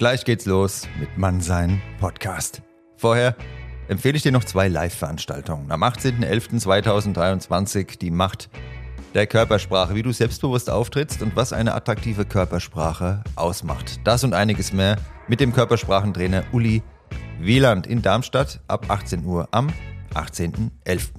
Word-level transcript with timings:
Gleich 0.00 0.24
geht's 0.24 0.46
los 0.46 0.88
mit 0.98 1.16
Mannsein 1.18 1.82
Podcast. 2.00 2.62
Vorher 2.96 3.36
empfehle 3.86 4.16
ich 4.16 4.22
dir 4.22 4.32
noch 4.32 4.44
zwei 4.44 4.66
Live-Veranstaltungen. 4.66 5.70
Am 5.70 5.82
18.11.2023 5.82 7.98
die 7.98 8.10
Macht 8.10 8.48
der 9.12 9.26
Körpersprache, 9.26 9.94
wie 9.94 10.02
du 10.02 10.10
selbstbewusst 10.10 10.70
auftrittst 10.70 11.20
und 11.20 11.36
was 11.36 11.52
eine 11.52 11.74
attraktive 11.74 12.24
Körpersprache 12.24 13.22
ausmacht. 13.36 14.00
Das 14.04 14.24
und 14.24 14.32
einiges 14.32 14.72
mehr 14.72 14.96
mit 15.28 15.38
dem 15.38 15.52
Körpersprachentrainer 15.52 16.44
Uli 16.52 16.82
Wieland 17.38 17.86
in 17.86 18.00
Darmstadt 18.00 18.60
ab 18.68 18.86
18 18.88 19.26
Uhr 19.26 19.48
am 19.50 19.68
18.11. 20.14 21.10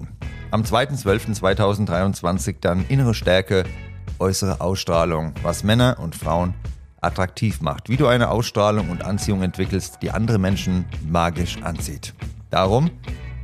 Am 0.50 0.62
2.12.2023 0.62 2.56
dann 2.60 2.84
innere 2.88 3.14
Stärke, 3.14 3.62
äußere 4.18 4.60
Ausstrahlung, 4.60 5.34
was 5.44 5.62
Männer 5.62 5.98
und 6.00 6.16
Frauen 6.16 6.54
attraktiv 7.02 7.60
macht, 7.60 7.88
wie 7.88 7.96
du 7.96 8.06
eine 8.06 8.30
Ausstrahlung 8.30 8.90
und 8.90 9.04
Anziehung 9.04 9.42
entwickelst, 9.42 9.98
die 10.02 10.10
andere 10.10 10.38
Menschen 10.38 10.86
magisch 11.08 11.62
anzieht. 11.62 12.14
Darum 12.50 12.90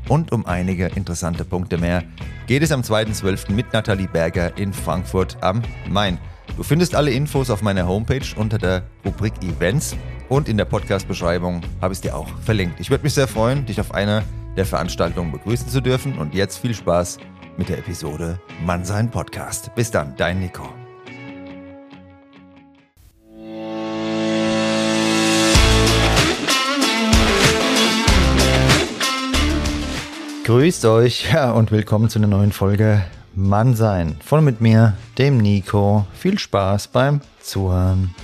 und 0.08 0.32
um 0.32 0.46
einige 0.46 0.86
interessante 0.86 1.44
Punkte 1.44 1.78
mehr 1.78 2.02
geht 2.46 2.62
es 2.62 2.72
am 2.72 2.80
2.12. 2.80 3.52
mit 3.52 3.72
Nathalie 3.72 4.08
Berger 4.08 4.56
in 4.56 4.72
Frankfurt 4.72 5.36
am 5.42 5.62
Main. 5.88 6.18
Du 6.56 6.62
findest 6.62 6.94
alle 6.94 7.10
Infos 7.10 7.50
auf 7.50 7.62
meiner 7.62 7.86
Homepage 7.86 8.24
unter 8.36 8.58
der 8.58 8.82
Rubrik 9.04 9.34
Events 9.42 9.94
und 10.28 10.48
in 10.48 10.56
der 10.56 10.64
Podcast-Beschreibung 10.64 11.60
habe 11.80 11.92
ich 11.92 11.98
es 11.98 12.02
dir 12.02 12.16
auch 12.16 12.28
verlinkt. 12.40 12.80
Ich 12.80 12.90
würde 12.90 13.04
mich 13.04 13.14
sehr 13.14 13.28
freuen, 13.28 13.66
dich 13.66 13.80
auf 13.80 13.94
einer 13.94 14.22
der 14.56 14.66
Veranstaltungen 14.66 15.30
begrüßen 15.30 15.68
zu 15.68 15.80
dürfen 15.80 16.18
und 16.18 16.34
jetzt 16.34 16.58
viel 16.58 16.74
Spaß 16.74 17.18
mit 17.56 17.68
der 17.68 17.78
Episode 17.78 18.40
Mannsein 18.64 19.10
Podcast. 19.10 19.74
Bis 19.74 19.90
dann, 19.90 20.14
dein 20.16 20.40
Nico. 20.40 20.87
Grüßt 30.48 30.86
euch 30.86 31.30
ja, 31.30 31.50
und 31.50 31.72
willkommen 31.72 32.08
zu 32.08 32.18
einer 32.18 32.26
neuen 32.26 32.52
Folge 32.52 33.04
Mannsein. 33.34 34.16
Voll 34.24 34.40
mit 34.40 34.62
mir, 34.62 34.96
dem 35.18 35.36
Nico. 35.36 36.06
Viel 36.14 36.38
Spaß 36.38 36.88
beim 36.88 37.20
Zuhören. 37.38 38.14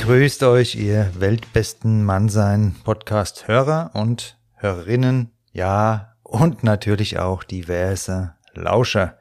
Grüßt 0.00 0.42
euch, 0.42 0.74
ihr 0.74 1.08
weltbesten 1.16 2.04
Mannsein 2.04 2.74
Podcast-Hörer 2.82 3.92
und 3.94 4.40
Hörerinnen. 4.56 5.30
Ja, 5.52 6.16
und 6.24 6.64
natürlich 6.64 7.20
auch 7.20 7.44
diverse 7.44 8.34
Lauscher. 8.54 9.18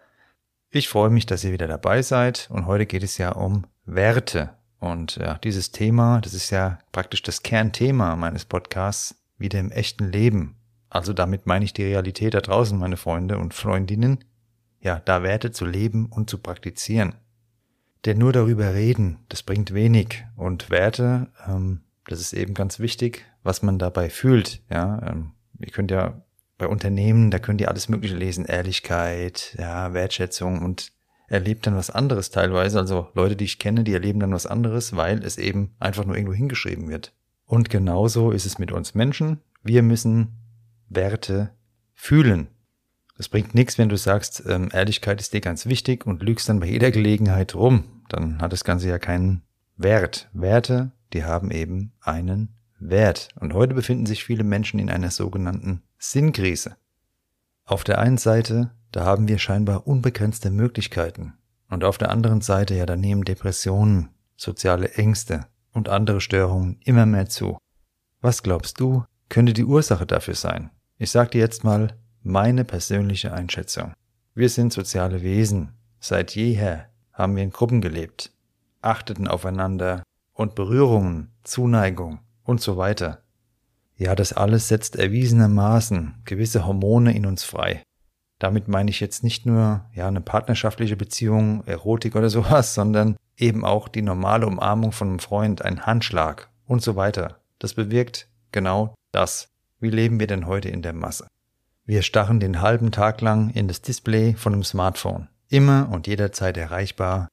Ich 0.72 0.90
freue 0.90 1.12
mich, 1.12 1.28
dass 1.28 1.44
ihr 1.44 1.52
wieder 1.52 1.68
dabei 1.68 2.02
seid 2.02 2.50
und 2.52 2.66
heute 2.66 2.88
geht 2.88 3.04
es 3.04 3.20
ja 3.20 3.34
um 3.34 3.68
Werte. 3.86 4.50
Und 4.86 5.16
ja, 5.16 5.40
dieses 5.40 5.72
Thema, 5.72 6.22
das 6.22 6.34
ist 6.34 6.52
ja 6.52 6.78
praktisch 6.92 7.24
das 7.24 7.42
Kernthema 7.42 8.16
meines 8.16 8.46
Podcasts, 8.46 9.16
wieder 9.38 9.60
im 9.60 9.72
echten 9.72 10.12
Leben. 10.12 10.58
Also 10.90 11.12
damit 11.12 11.48
meine 11.48 11.66
ich 11.66 11.74
die 11.74 11.84
Realität 11.84 12.36
da 12.36 12.42
draußen, 12.42 12.78
meine 12.78 12.96
Freunde 12.96 13.38
und 13.38 13.54
Freundinnen. 13.54 14.24
Ja, 14.80 15.02
da 15.04 15.24
Werte 15.24 15.52
zu 15.52 15.66
leben 15.66 16.06
und 16.06 16.30
zu 16.30 16.38
praktizieren. 16.38 17.16
Denn 18.06 18.20
nur 18.20 18.32
darüber 18.32 18.76
reden, 18.76 19.26
das 19.30 19.42
bringt 19.42 19.74
wenig. 19.74 20.24
Und 20.36 20.70
Werte, 20.70 21.32
ähm, 21.48 21.82
das 22.06 22.22
ist 22.22 22.34
eben 22.34 22.54
ganz 22.54 22.80
wichtig, 22.80 23.26
was 23.42 23.64
man 23.64 23.80
dabei 23.80 24.12
fühlt. 24.12 24.62
Ja, 24.70 25.02
ähm, 25.08 25.32
ihr 25.60 25.72
könnt 25.72 25.90
ja 25.90 26.22
bei 26.60 26.68
Unternehmen, 26.68 27.32
da 27.32 27.40
könnt 27.40 27.60
ihr 27.60 27.70
alles 27.70 27.90
Mögliche 27.90 28.16
lesen, 28.16 28.46
Ehrlichkeit, 28.46 29.56
ja, 29.58 29.94
Wertschätzung 29.94 30.62
und 30.62 30.92
erlebt 31.28 31.68
dann 31.68 31.76
was 31.76 31.90
anderes 31.90 32.30
teilweise. 32.30 32.80
Also 32.80 33.10
Leute, 33.14 33.36
die 33.36 33.46
ich 33.46 33.60
kenne, 33.60 33.84
die 33.84 33.94
erleben 33.94 34.20
dann 34.20 34.34
was 34.34 34.46
anderes, 34.46 34.96
weil 34.96 35.24
es 35.24 35.38
eben 35.38 35.76
einfach 35.80 36.06
nur 36.06 36.16
irgendwo 36.16 36.34
hingeschrieben 36.34 36.90
wird. 36.90 37.14
Und 37.46 37.70
genauso 37.70 38.32
ist 38.32 38.46
es 38.46 38.60
mit 38.60 38.72
uns 38.72 38.96
Menschen. 38.96 39.42
Wir 39.64 39.84
müssen 39.84 40.38
Werte 40.90 41.52
fühlen. 41.94 42.48
Es 43.18 43.30
bringt 43.30 43.56
nichts, 43.56 43.78
wenn 43.78 43.90
du 43.90 43.98
sagst, 43.98 44.44
ähm, 44.48 44.70
Ehrlichkeit 44.74 45.22
ist 45.22 45.34
dir 45.34 45.42
ganz 45.42 45.66
wichtig 45.66 46.06
und 46.06 46.22
lügst 46.22 46.50
dann 46.50 46.60
bei 46.60 46.68
jeder 46.68 46.92
Gelegenheit 46.92 47.56
rum. 47.56 48.02
Dann 48.10 48.42
hat 48.42 48.52
das 48.52 48.64
Ganze 48.64 48.90
ja 48.90 49.00
keinen 49.00 49.42
Wert. 49.78 50.30
Werte, 50.34 50.92
die 51.14 51.24
haben 51.24 51.52
eben 51.52 51.94
einen 52.02 52.50
Wert. 52.80 53.30
Und 53.40 53.54
heute 53.54 53.74
befinden 53.74 54.06
sich 54.06 54.24
viele 54.24 54.44
Menschen 54.44 54.80
in 54.80 54.90
einer 54.90 55.12
sogenannten 55.12 55.82
Sinnkrise. 55.98 56.76
Auf 57.66 57.84
der 57.84 58.00
einen 58.00 58.18
Seite 58.18 58.72
da 58.96 59.04
haben 59.04 59.28
wir 59.28 59.40
scheinbar 59.40 59.88
unbegrenzte 59.88 60.50
Möglichkeiten. 60.50 61.34
Und 61.70 61.84
auf 61.84 61.98
der 61.98 62.12
anderen 62.12 62.40
Seite 62.40 62.76
ja, 62.76 62.86
da 62.86 62.96
nehmen 62.96 63.26
Depressionen, 63.26 64.08
soziale 64.38 64.94
Ängste 64.94 65.48
und 65.74 65.90
andere 65.90 66.22
Störungen 66.22 66.80
immer 66.86 67.06
mehr 67.06 67.28
zu. 67.28 67.58
Was 68.22 68.42
glaubst 68.42 68.80
du, 68.80 69.04
könnte 69.28 69.52
die 69.52 69.66
Ursache 69.66 70.06
dafür 70.06 70.36
sein? 70.36 70.70
Ich 70.98 71.12
sag 71.12 71.32
dir 71.32 71.40
jetzt 71.40 71.66
mal 71.66 71.98
meine 72.24 72.64
persönliche 72.64 73.34
Einschätzung. 73.34 73.92
Wir 74.34 74.48
sind 74.48 74.72
soziale 74.72 75.24
Wesen. 75.24 75.74
Seit 76.00 76.36
jeher 76.36 76.86
haben 77.12 77.36
wir 77.36 77.44
in 77.44 77.52
Gruppen 77.52 77.82
gelebt, 77.82 78.32
achteten 78.82 79.28
aufeinander 79.28 80.04
und 80.32 80.56
Berührungen, 80.56 81.34
Zuneigung 81.44 82.20
und 82.46 82.62
so 82.62 82.78
weiter. 82.78 83.25
Ja, 83.98 84.14
das 84.16 84.34
alles 84.34 84.68
setzt 84.68 84.98
erwiesenermaßen 84.98 86.16
gewisse 86.26 86.66
Hormone 86.66 87.16
in 87.16 87.26
uns 87.26 87.44
frei, 87.44 87.82
damit 88.40 88.68
meine 88.68 88.90
ich 88.90 89.00
jetzt 89.00 89.24
nicht 89.24 89.46
nur 89.46 89.86
ja 89.94 90.08
eine 90.08 90.22
partnerschaftliche 90.22 90.98
Beziehung, 90.98 91.64
Erotik 91.66 92.16
oder 92.16 92.30
sowas, 92.32 92.74
sondern 92.74 93.16
eben 93.38 93.64
auch 93.64 93.88
die 93.88 94.02
normale 94.02 94.48
Umarmung 94.48 94.92
von 94.92 95.10
einem 95.10 95.20
Freund, 95.20 95.62
ein 95.62 95.86
Handschlag 95.86 96.50
und 96.66 96.82
so 96.82 96.96
weiter. 96.96 97.40
Das 97.60 97.74
bewirkt 97.74 98.28
genau 98.52 98.96
das. 99.12 99.50
Wie 99.80 99.90
leben 99.90 100.20
wir 100.20 100.28
denn 100.28 100.46
heute 100.46 100.70
in 100.70 100.82
der 100.82 100.94
Masse? 100.94 101.28
Wir 101.86 102.02
starren 102.02 102.40
den 102.40 102.62
halben 102.62 102.92
Tag 102.92 103.22
lang 103.22 103.52
in 103.52 103.68
das 103.68 103.82
Display 103.82 104.34
von 104.34 104.54
einem 104.54 104.64
Smartphone. 104.64 105.30
Immer 105.50 105.90
und 105.92 106.08
jederzeit 106.08 106.58
erreichbar. 106.58 107.28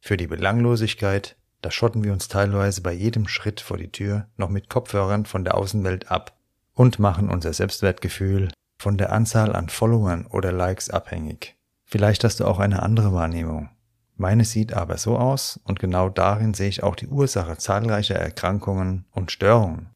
Für 0.00 0.16
die 0.16 0.26
Belanglosigkeit, 0.26 1.36
da 1.62 1.70
schotten 1.70 2.04
wir 2.04 2.12
uns 2.12 2.28
teilweise 2.28 2.82
bei 2.82 2.92
jedem 2.92 3.28
Schritt 3.28 3.60
vor 3.60 3.78
die 3.78 3.90
Tür 3.90 4.26
noch 4.36 4.48
mit 4.48 4.68
Kopfhörern 4.68 5.24
von 5.24 5.44
der 5.44 5.56
Außenwelt 5.56 6.10
ab 6.10 6.36
und 6.74 6.98
machen 6.98 7.30
unser 7.30 7.52
Selbstwertgefühl 7.52 8.50
von 8.78 8.98
der 8.98 9.12
Anzahl 9.12 9.54
an 9.54 9.68
Followern 9.68 10.26
oder 10.26 10.50
Likes 10.50 10.90
abhängig. 10.90 11.56
Vielleicht 11.84 12.24
hast 12.24 12.40
du 12.40 12.46
auch 12.46 12.58
eine 12.58 12.82
andere 12.82 13.12
Wahrnehmung. 13.12 13.70
Meine 14.16 14.44
sieht 14.44 14.72
aber 14.72 14.98
so 14.98 15.16
aus 15.16 15.60
und 15.64 15.78
genau 15.78 16.08
darin 16.08 16.52
sehe 16.52 16.68
ich 16.68 16.82
auch 16.82 16.96
die 16.96 17.06
Ursache 17.06 17.56
zahlreicher 17.56 18.16
Erkrankungen 18.16 19.04
und 19.12 19.30
Störungen. 19.30 19.88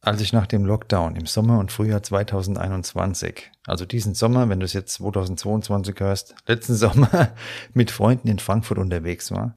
Als 0.00 0.20
ich 0.20 0.32
nach 0.32 0.46
dem 0.46 0.66
Lockdown 0.66 1.16
im 1.16 1.26
Sommer 1.26 1.58
und 1.58 1.72
Frühjahr 1.72 2.02
2021, 2.02 3.50
also 3.66 3.86
diesen 3.86 4.14
Sommer, 4.14 4.48
wenn 4.48 4.60
du 4.60 4.66
es 4.66 4.74
jetzt 4.74 4.94
2022 4.94 5.98
hörst, 5.98 6.34
letzten 6.46 6.74
Sommer 6.76 7.30
mit 7.72 7.90
Freunden 7.90 8.28
in 8.28 8.38
Frankfurt 8.38 8.78
unterwegs 8.78 9.30
war, 9.30 9.54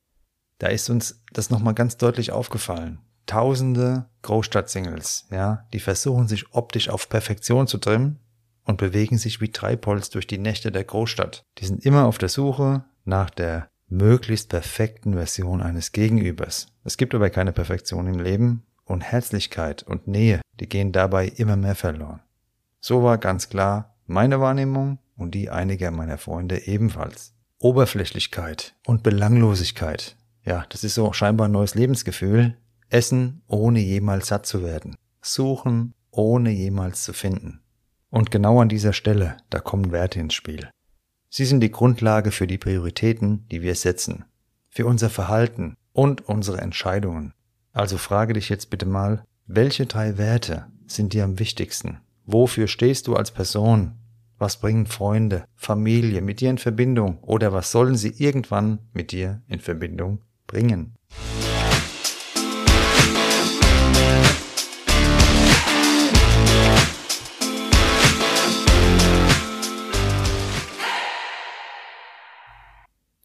da 0.59 0.67
ist 0.67 0.89
uns 0.89 1.23
das 1.33 1.49
nochmal 1.49 1.73
ganz 1.73 1.97
deutlich 1.97 2.31
aufgefallen. 2.31 2.99
Tausende 3.25 4.05
Großstadtsingles, 4.21 5.27
ja, 5.31 5.65
die 5.73 5.79
versuchen 5.79 6.27
sich 6.27 6.53
optisch 6.53 6.89
auf 6.89 7.09
Perfektion 7.09 7.67
zu 7.67 7.77
trimmen 7.77 8.19
und 8.63 8.77
bewegen 8.77 9.17
sich 9.17 9.41
wie 9.41 9.51
Treibholz 9.51 10.09
durch 10.09 10.27
die 10.27 10.37
Nächte 10.37 10.71
der 10.71 10.83
Großstadt. 10.83 11.43
Die 11.57 11.65
sind 11.65 11.85
immer 11.85 12.05
auf 12.05 12.17
der 12.17 12.29
Suche 12.29 12.85
nach 13.05 13.29
der 13.29 13.69
möglichst 13.89 14.49
perfekten 14.49 15.13
Version 15.13 15.61
eines 15.61 15.91
Gegenübers. 15.91 16.67
Es 16.83 16.97
gibt 16.97 17.15
aber 17.15 17.29
keine 17.29 17.53
Perfektion 17.53 18.07
im 18.07 18.19
Leben 18.19 18.63
und 18.85 19.01
Herzlichkeit 19.01 19.83
und 19.83 20.07
Nähe, 20.07 20.41
die 20.59 20.67
gehen 20.69 20.91
dabei 20.91 21.27
immer 21.27 21.55
mehr 21.55 21.75
verloren. 21.75 22.21
So 22.79 23.03
war 23.03 23.17
ganz 23.17 23.49
klar 23.49 23.95
meine 24.05 24.39
Wahrnehmung 24.39 24.99
und 25.15 25.31
die 25.31 25.49
einiger 25.49 25.91
meiner 25.91 26.17
Freunde 26.17 26.67
ebenfalls. 26.67 27.33
Oberflächlichkeit 27.59 28.75
und 28.85 29.03
Belanglosigkeit. 29.03 30.15
Ja, 30.47 30.65
das 30.69 30.85
ist 30.85 30.95
so 30.95 31.11
scheinbar 31.11 31.49
ein 31.49 31.51
neues 31.51 31.75
Lebensgefühl. 31.75 32.55
Essen, 32.87 33.41
ohne 33.47 33.81
jemals 33.81 34.27
satt 34.27 34.45
zu 34.45 34.63
werden. 34.63 34.95
Suchen, 35.21 35.93
ohne 36.09 36.51
jemals 36.51 37.03
zu 37.03 37.11
finden. 37.11 37.59
Und 38.09 38.31
genau 38.31 38.61
an 38.61 38.69
dieser 38.69 38.93
Stelle, 38.93 39.35
da 39.49 39.59
kommen 39.59 39.91
Werte 39.91 40.21
ins 40.21 40.35
Spiel. 40.35 40.69
Sie 41.29 41.43
sind 41.43 41.59
die 41.59 41.71
Grundlage 41.71 42.31
für 42.31 42.47
die 42.47 42.57
Prioritäten, 42.57 43.45
die 43.49 43.61
wir 43.61 43.75
setzen, 43.75 44.23
für 44.69 44.85
unser 44.85 45.09
Verhalten 45.09 45.75
und 45.91 46.21
unsere 46.29 46.61
Entscheidungen. 46.61 47.33
Also 47.73 47.97
frage 47.97 48.31
dich 48.31 48.47
jetzt 48.47 48.69
bitte 48.69 48.85
mal, 48.85 49.25
welche 49.47 49.85
drei 49.85 50.17
Werte 50.17 50.67
sind 50.85 51.11
dir 51.11 51.25
am 51.25 51.39
wichtigsten? 51.39 51.99
Wofür 52.25 52.67
stehst 52.67 53.07
du 53.07 53.17
als 53.17 53.31
Person? 53.31 53.97
Was 54.37 54.61
bringen 54.61 54.85
Freunde, 54.85 55.43
Familie 55.55 56.21
mit 56.21 56.39
dir 56.39 56.49
in 56.49 56.57
Verbindung 56.57 57.21
oder 57.21 57.51
was 57.51 57.69
sollen 57.71 57.97
sie 57.97 58.13
irgendwann 58.17 58.79
mit 58.93 59.11
dir 59.11 59.41
in 59.49 59.59
Verbindung 59.59 60.21
bringen? 60.47 60.97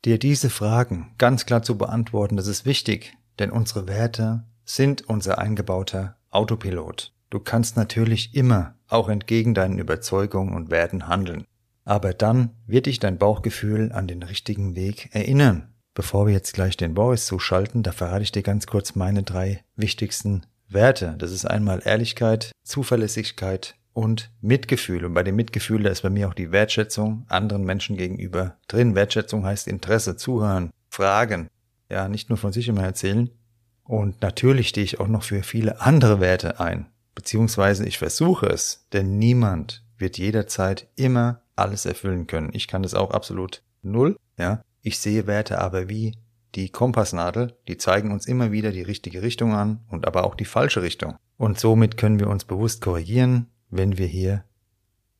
Dir 0.04 0.18
diese 0.18 0.50
Fragen 0.50 1.14
ganz 1.16 1.46
klar 1.46 1.62
zu 1.62 1.78
beantworten, 1.78 2.36
das 2.36 2.48
ist 2.48 2.66
wichtig, 2.66 3.16
denn 3.38 3.52
unsere 3.52 3.86
Werte 3.86 4.44
sind 4.64 5.08
unser 5.08 5.38
eingebauter 5.38 6.16
Autopilot. 6.30 7.14
Du 7.30 7.38
kannst 7.38 7.76
natürlich 7.76 8.34
immer 8.34 8.74
auch 8.88 9.08
entgegen 9.08 9.54
deinen 9.54 9.78
Überzeugungen 9.78 10.54
und 10.54 10.70
Werten 10.70 11.06
handeln. 11.06 11.44
Aber 11.84 12.14
dann 12.14 12.50
wird 12.66 12.86
dich 12.86 12.98
dein 12.98 13.16
Bauchgefühl 13.16 13.92
an 13.92 14.06
den 14.06 14.22
richtigen 14.22 14.74
Weg 14.74 15.08
erinnern. 15.12 15.71
Bevor 15.94 16.26
wir 16.26 16.32
jetzt 16.32 16.54
gleich 16.54 16.76
den 16.76 16.94
Boris 16.94 17.26
zuschalten, 17.26 17.82
da 17.82 17.92
verrate 17.92 18.22
ich 18.22 18.32
dir 18.32 18.42
ganz 18.42 18.66
kurz 18.66 18.94
meine 18.94 19.22
drei 19.22 19.62
wichtigsten 19.76 20.46
Werte. 20.68 21.16
Das 21.18 21.32
ist 21.32 21.44
einmal 21.44 21.82
Ehrlichkeit, 21.84 22.52
Zuverlässigkeit 22.64 23.74
und 23.92 24.30
Mitgefühl. 24.40 25.04
Und 25.04 25.12
bei 25.12 25.22
dem 25.22 25.36
Mitgefühl, 25.36 25.82
da 25.82 25.90
ist 25.90 26.02
bei 26.02 26.08
mir 26.08 26.28
auch 26.28 26.34
die 26.34 26.50
Wertschätzung 26.50 27.26
anderen 27.28 27.64
Menschen 27.64 27.96
gegenüber 27.96 28.56
drin. 28.68 28.94
Wertschätzung 28.94 29.44
heißt 29.44 29.68
Interesse, 29.68 30.16
zuhören, 30.16 30.70
fragen. 30.88 31.48
Ja, 31.90 32.08
nicht 32.08 32.30
nur 32.30 32.38
von 32.38 32.52
sich 32.52 32.68
immer 32.68 32.84
erzählen. 32.84 33.30
Und 33.84 34.22
natürlich 34.22 34.68
stehe 34.68 34.84
ich 34.84 34.98
auch 34.98 35.08
noch 35.08 35.24
für 35.24 35.42
viele 35.42 35.82
andere 35.82 36.20
Werte 36.20 36.58
ein. 36.58 36.86
Beziehungsweise 37.14 37.86
ich 37.86 37.98
versuche 37.98 38.46
es, 38.46 38.86
denn 38.94 39.18
niemand 39.18 39.84
wird 39.98 40.16
jederzeit 40.16 40.88
immer 40.96 41.42
alles 41.54 41.84
erfüllen 41.84 42.26
können. 42.26 42.50
Ich 42.54 42.68
kann 42.68 42.82
das 42.82 42.94
auch 42.94 43.10
absolut 43.10 43.62
null, 43.82 44.16
ja. 44.38 44.62
Ich 44.82 44.98
sehe 44.98 45.26
Werte 45.26 45.60
aber 45.60 45.88
wie 45.88 46.16
die 46.54 46.68
Kompassnadel, 46.68 47.56
die 47.68 47.78
zeigen 47.78 48.12
uns 48.12 48.26
immer 48.26 48.52
wieder 48.52 48.72
die 48.72 48.82
richtige 48.82 49.22
Richtung 49.22 49.54
an 49.54 49.80
und 49.88 50.06
aber 50.06 50.24
auch 50.24 50.34
die 50.34 50.44
falsche 50.44 50.82
Richtung. 50.82 51.16
Und 51.38 51.58
somit 51.58 51.96
können 51.96 52.20
wir 52.20 52.28
uns 52.28 52.44
bewusst 52.44 52.82
korrigieren, 52.82 53.46
wenn 53.70 53.96
wir 53.96 54.06
hier 54.06 54.44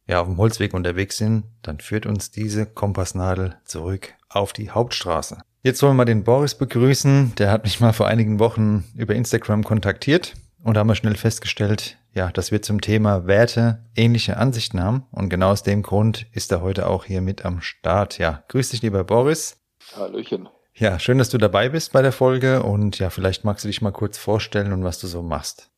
ja 0.07 0.21
auf 0.21 0.27
dem 0.27 0.37
Holzweg 0.37 0.75
unterwegs 0.75 1.17
sind, 1.17 1.45
dann 1.63 1.81
führt 1.81 2.07
uns 2.07 2.31
diese 2.31 2.67
Kompassnadel 2.67 3.57
zurück 3.65 4.15
auf 4.29 4.53
die 4.53 4.71
Hauptstraße. 4.71 5.39
Jetzt 5.63 5.83
wollen 5.83 5.97
wir 5.97 6.05
den 6.05 6.25
Boris 6.25 6.57
begrüßen. 6.57 7.35
Der 7.37 7.53
hat 7.53 7.63
mich 7.63 7.81
mal 7.81 7.93
vor 7.93 8.09
einigen 8.09 8.41
Wochen 8.41 8.85
über 8.97 9.15
Instagram 9.15 9.63
kontaktiert 9.63 10.35
und 10.65 10.77
haben 10.77 10.89
wir 10.89 10.97
schnell 10.97 11.15
festgestellt, 11.15 11.99
ja, 12.15 12.31
dass 12.31 12.53
wir 12.53 12.63
zum 12.63 12.81
Thema 12.81 13.27
Werte 13.27 13.85
ähnliche 13.97 14.37
Ansichten 14.37 14.83
haben. 14.83 15.07
Und 15.13 15.29
genau 15.29 15.51
aus 15.51 15.63
dem 15.63 15.83
Grund 15.83 16.27
ist 16.33 16.53
er 16.53 16.63
heute 16.63 16.89
auch 16.89 17.05
hier 17.05 17.21
mit 17.21 17.45
am 17.45 17.61
Start. 17.61 18.19
Ja, 18.19 18.43
grüß 18.49 18.71
dich, 18.71 18.83
lieber 18.83 19.05
Boris. 19.05 19.59
Hallöchen. 19.97 20.49
Ja, 20.75 20.99
schön, 20.99 21.19
dass 21.19 21.29
du 21.29 21.39
dabei 21.39 21.69
bist 21.69 21.93
bei 21.93 22.03
der 22.03 22.13
Folge 22.13 22.63
und 22.63 22.99
ja, 22.99 23.11
vielleicht 23.11 23.45
magst 23.45 23.65
du 23.65 23.69
dich 23.69 23.83
mal 23.83 23.91
kurz 23.91 24.17
vorstellen 24.17 24.73
und 24.73 24.85
was 24.85 24.99
du 24.99 25.07
so 25.07 25.23
machst. 25.23 25.71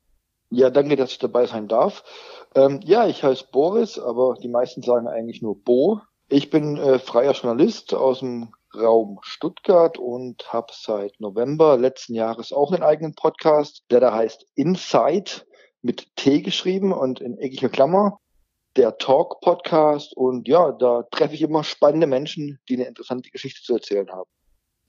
Ja, 0.51 0.71
danke, 0.71 0.95
dass 0.95 1.11
ich 1.11 1.19
dabei 1.19 1.47
sein 1.47 1.67
darf. 1.67 2.05
Ähm, 2.55 2.81
ja, 2.85 3.07
ich 3.07 3.25
heiße 3.25 3.47
Boris, 3.51 3.99
aber 3.99 4.37
die 4.41 4.49
meisten 4.49 4.83
sagen 4.83 5.09
eigentlich 5.09 5.43
nur 5.43 5.61
Bo. 5.61 6.01
Ich 6.29 6.51
bin 6.51 6.77
äh, 6.77 7.01
freier 7.01 7.33
Journalist 7.33 7.93
aus 7.93 8.21
dem 8.21 8.53
Raum 8.75 9.19
Stuttgart 9.23 9.99
und 9.99 10.53
habe 10.53 10.73
seit 10.73 11.21
November 11.21 11.77
letzten 11.77 12.15
Jahres 12.15 12.53
auch 12.53 12.73
einen 12.73 12.83
eigenen 12.83 13.15
Podcast, 13.15 13.85
der 13.91 14.01
da 14.01 14.15
heißt 14.15 14.47
Insight 14.55 15.47
mit 15.85 16.17
T 16.17 16.41
geschrieben 16.41 16.93
und 16.93 17.21
in 17.21 17.39
eckiger 17.39 17.69
Klammer. 17.69 18.19
Der 18.77 18.99
Talk 18.99 19.41
Podcast 19.41 20.17
und 20.17 20.49
ja, 20.49 20.73
da 20.73 21.05
treffe 21.13 21.35
ich 21.35 21.43
immer 21.43 21.63
spannende 21.63 22.09
Menschen, 22.09 22.59
die 22.69 22.75
eine 22.75 22.87
interessante 22.87 23.31
Geschichte 23.31 23.63
zu 23.63 23.75
erzählen 23.75 24.11
haben. 24.11 24.29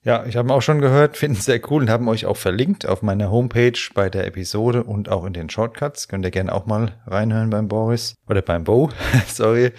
Ja, 0.02 0.26
ich 0.26 0.38
habe 0.38 0.52
auch 0.52 0.62
schon 0.62 0.82
gehört, 0.82 1.18
finden 1.18 1.38
es 1.38 1.46
sehr 1.46 1.62
cool 1.70 1.84
und 1.84 1.90
haben 1.90 2.08
euch 2.08 2.26
auch 2.26 2.38
verlinkt 2.38 2.88
auf 2.88 3.04
meiner 3.04 3.30
Homepage 3.30 3.78
bei 3.94 4.10
der 4.10 4.26
Episode 4.26 4.84
und 4.84 5.10
auch 5.10 5.26
in 5.26 5.34
den 5.34 5.50
Shortcuts. 5.50 6.08
Könnt 6.08 6.26
ihr 6.26 6.32
gerne 6.32 6.54
auch 6.54 6.66
mal 6.66 7.00
reinhören 7.06 7.52
beim 7.52 7.68
Boris 7.68 8.16
oder 8.28 8.42
beim 8.42 8.64
Bo, 8.64 8.90
sorry. 9.28 9.72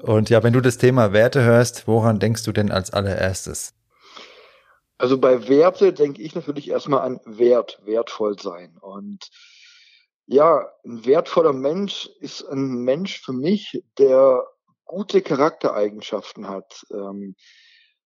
Und 0.00 0.30
ja, 0.30 0.42
wenn 0.42 0.52
du 0.52 0.60
das 0.60 0.78
Thema 0.78 1.12
Werte 1.12 1.42
hörst, 1.42 1.86
woran 1.86 2.18
denkst 2.18 2.42
du 2.42 2.52
denn 2.52 2.72
als 2.72 2.92
allererstes? 2.92 3.74
Also 4.98 5.18
bei 5.18 5.48
Werte 5.48 5.92
denke 5.92 6.22
ich 6.22 6.34
natürlich 6.34 6.70
erstmal 6.70 7.00
an 7.00 7.20
Wert, 7.24 7.80
wertvoll 7.84 8.38
sein. 8.38 8.76
Und 8.80 9.28
ja, 10.26 10.68
ein 10.84 11.04
wertvoller 11.04 11.52
Mensch 11.52 12.08
ist 12.20 12.42
ein 12.42 12.82
Mensch 12.82 13.20
für 13.20 13.32
mich, 13.32 13.82
der 13.98 14.44
gute 14.84 15.22
Charaktereigenschaften 15.22 16.48
hat. 16.48 16.84
Ähm, 16.90 17.34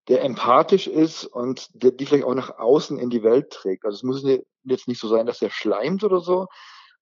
der 0.08 0.24
empathisch 0.24 0.86
ist 0.86 1.24
und 1.24 1.68
der, 1.74 1.90
die 1.90 2.06
vielleicht 2.06 2.24
auch 2.24 2.34
nach 2.34 2.58
außen 2.58 2.98
in 2.98 3.10
die 3.10 3.22
Welt 3.22 3.50
trägt. 3.50 3.84
Also 3.84 3.96
es 3.96 4.02
muss 4.02 4.24
jetzt 4.64 4.88
nicht 4.88 5.00
so 5.00 5.08
sein, 5.08 5.26
dass 5.26 5.42
er 5.42 5.50
schleimt 5.50 6.02
oder 6.02 6.20
so, 6.20 6.46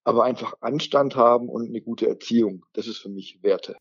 aber 0.02 0.24
einfach 0.24 0.54
Anstand 0.60 1.14
haben 1.14 1.48
und 1.48 1.68
eine 1.68 1.80
gute 1.80 2.08
Erziehung. 2.08 2.64
Das 2.72 2.86
ist 2.88 2.98
für 2.98 3.08
mich 3.08 3.38
Werte. 3.42 3.76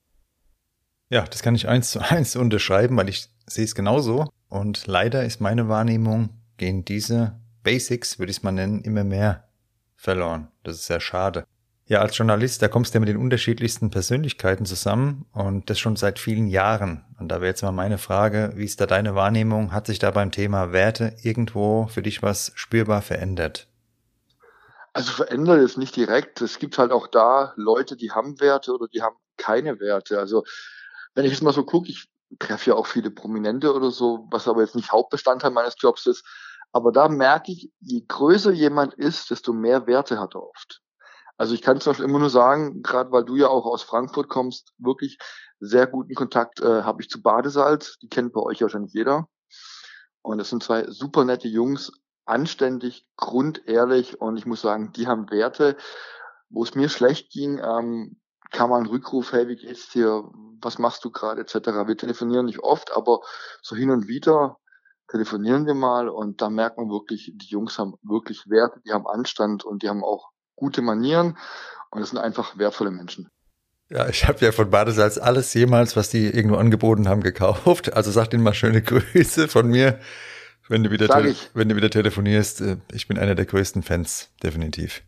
Ja, 1.09 1.23
das 1.23 1.41
kann 1.41 1.55
ich 1.55 1.67
eins 1.67 1.91
zu 1.91 1.99
eins 2.09 2.35
unterschreiben, 2.35 2.95
weil 2.97 3.09
ich 3.09 3.27
sehe 3.47 3.65
es 3.65 3.75
genauso. 3.75 4.27
Und 4.47 4.85
leider 4.85 5.25
ist 5.25 5.41
meine 5.41 5.67
Wahrnehmung, 5.67 6.29
gehen 6.57 6.85
diese 6.85 7.39
Basics, 7.63 8.19
würde 8.19 8.29
ich 8.29 8.38
es 8.38 8.43
mal 8.43 8.51
nennen, 8.51 8.81
immer 8.81 9.03
mehr 9.03 9.49
verloren. 10.05 10.47
Das 10.63 10.75
ist 10.75 10.85
sehr 10.85 11.01
schade. 11.01 11.45
Ja, 11.87 12.01
als 12.01 12.17
Journalist, 12.17 12.63
da 12.63 12.67
kommst 12.67 12.93
du 12.93 12.97
ja 12.97 12.99
mit 13.01 13.09
den 13.09 13.17
unterschiedlichsten 13.17 13.91
Persönlichkeiten 13.91 14.65
zusammen 14.65 15.25
und 15.33 15.69
das 15.69 15.77
schon 15.77 15.95
seit 15.95 16.17
vielen 16.17 16.47
Jahren. 16.47 17.05
Und 17.19 17.27
da 17.27 17.41
wäre 17.41 17.49
jetzt 17.49 17.61
mal 17.61 17.71
meine 17.71 17.99
Frage, 17.99 18.53
wie 18.55 18.65
ist 18.65 18.81
da 18.81 18.87
deine 18.87 19.13
Wahrnehmung? 19.13 19.71
Hat 19.71 19.85
sich 19.85 19.99
da 19.99 20.09
beim 20.09 20.31
Thema 20.31 20.71
Werte 20.71 21.15
irgendwo 21.21 21.85
für 21.87 22.01
dich 22.01 22.23
was 22.23 22.51
spürbar 22.55 23.03
verändert? 23.03 23.67
Also 24.93 25.11
verändert 25.11 25.59
ist 25.61 25.77
nicht 25.77 25.95
direkt. 25.95 26.41
Es 26.41 26.57
gibt 26.57 26.79
halt 26.79 26.91
auch 26.91 27.05
da 27.05 27.53
Leute, 27.55 27.95
die 27.95 28.11
haben 28.11 28.39
Werte 28.39 28.73
oder 28.73 28.87
die 28.87 29.03
haben 29.03 29.17
keine 29.37 29.79
Werte. 29.79 30.17
Also 30.17 30.43
wenn 31.13 31.25
ich 31.25 31.31
jetzt 31.31 31.43
mal 31.43 31.53
so 31.53 31.65
gucke, 31.65 31.89
ich 31.89 32.07
treffe 32.39 32.71
ja 32.71 32.75
auch 32.75 32.87
viele 32.87 33.11
Prominente 33.11 33.73
oder 33.73 33.91
so, 33.91 34.27
was 34.31 34.47
aber 34.47 34.61
jetzt 34.61 34.75
nicht 34.75 34.91
Hauptbestandteil 34.91 35.51
meines 35.51 35.75
Jobs 35.79 36.07
ist. 36.07 36.25
Aber 36.75 36.92
da 36.92 37.07
merke 37.07 37.54
ich, 37.54 37.72
je 37.80 38.04
größer 38.06 38.51
jemand 38.51 38.95
ist, 38.95 39.31
desto 39.31 39.54
mehr 39.54 39.88
Werte 39.88 40.19
hat 40.19 40.36
er 40.36 40.44
oft. 40.44 40.81
Also 41.38 41.54
ich 41.54 41.62
kann 41.62 41.80
zum 41.80 41.92
Beispiel 41.92 42.04
immer 42.04 42.19
nur 42.19 42.30
sagen, 42.30 42.83
gerade 42.83 43.13
weil 43.13 43.24
du 43.24 43.38
ja 43.38 43.48
auch 43.48 43.66
aus 43.66 43.81
Frankfurt 43.81 44.27
kommst, 44.27 44.74
wirklich 44.77 45.18
sehr 45.62 45.88
guten 45.88 46.13
Kontakt 46.16 46.60
äh, 46.60 46.83
habe 46.83 47.01
ich 47.01 47.10
zu 47.10 47.22
Badesalz. 47.22 47.98
Die 48.00 48.10
kennt 48.10 48.33
bei 48.33 48.42
euch 48.42 48.62
wahrscheinlich 48.62 48.92
jeder. 48.92 49.30
Und 50.22 50.38
das 50.38 50.50
sind 50.50 50.63
zwei 50.63 50.86
super 50.89 51.24
nette 51.24 51.48
Jungs, 51.48 51.94
anständig, 52.25 53.07
grundehrlich 53.16 54.19
und 54.19 54.36
ich 54.36 54.45
muss 54.45 54.60
sagen, 54.60 54.92
die 54.92 55.07
haben 55.07 55.31
Werte. 55.31 55.77
Wo 56.50 56.62
es 56.63 56.75
mir 56.75 56.89
schlecht 56.89 57.31
ging, 57.31 57.57
ähm, 57.57 58.19
kam 58.51 58.72
mal 58.72 58.81
ein 58.81 58.88
Rückruf, 58.88 59.31
hey, 59.31 59.48
wie 59.48 59.56
geht's 59.56 59.88
dir, 59.92 60.30
was 60.62 60.77
machst 60.77 61.06
du 61.06 61.10
gerade, 61.10 61.39
etc. 61.39 61.88
Wir 61.88 61.95
telefonieren 61.95 62.48
nicht 62.48 62.60
oft, 62.60 62.92
aber 62.94 63.22
so 63.62 63.77
hin 63.77 63.92
und 63.92 64.10
wieder 64.10 64.57
telefonieren 65.07 65.65
wir 65.65 65.74
mal 65.74 66.09
und 66.09 66.41
da 66.41 66.50
merkt 66.50 66.77
man 66.77 66.89
wirklich, 66.89 67.31
die 67.35 67.47
Jungs 67.47 67.77
haben 67.77 67.95
wirklich 68.01 68.50
Werte, 68.50 68.81
die 68.85 68.91
haben 68.91 69.07
Anstand 69.07 69.63
und 69.63 69.83
die 69.83 69.89
haben 69.89 70.03
auch 70.03 70.31
gute 70.55 70.81
Manieren 70.81 71.38
und 71.91 72.01
es 72.01 72.09
sind 72.09 72.19
einfach 72.19 72.57
wertvolle 72.57 72.91
Menschen. 72.91 73.29
Ja, 73.89 74.09
ich 74.09 74.27
habe 74.27 74.43
ja 74.43 74.51
von 74.51 74.69
Badesalz 74.71 75.19
alles 75.19 75.53
jemals, 75.53 75.95
was 75.95 76.09
die 76.09 76.25
irgendwo 76.25 76.57
angeboten 76.57 77.07
haben, 77.07 77.21
gekauft. 77.21 77.93
Also 77.93 78.09
sag 78.09 78.29
denen 78.29 78.43
mal 78.43 78.53
schöne 78.53 78.81
Grüße 78.83 79.47
von 79.47 79.67
mir, 79.67 80.00
wenn 80.67 80.83
du 80.83 80.89
wieder, 80.89 81.07
wenn 81.53 81.69
du 81.69 81.75
wieder 81.75 81.91
telefonierst. 81.91 82.62
Äh, 82.62 82.77
ich 82.91 83.07
bin 83.07 83.19
einer 83.19 83.35
der 83.35 83.45
größten 83.45 83.83
Fans, 83.83 84.31
definitiv. 84.41 85.03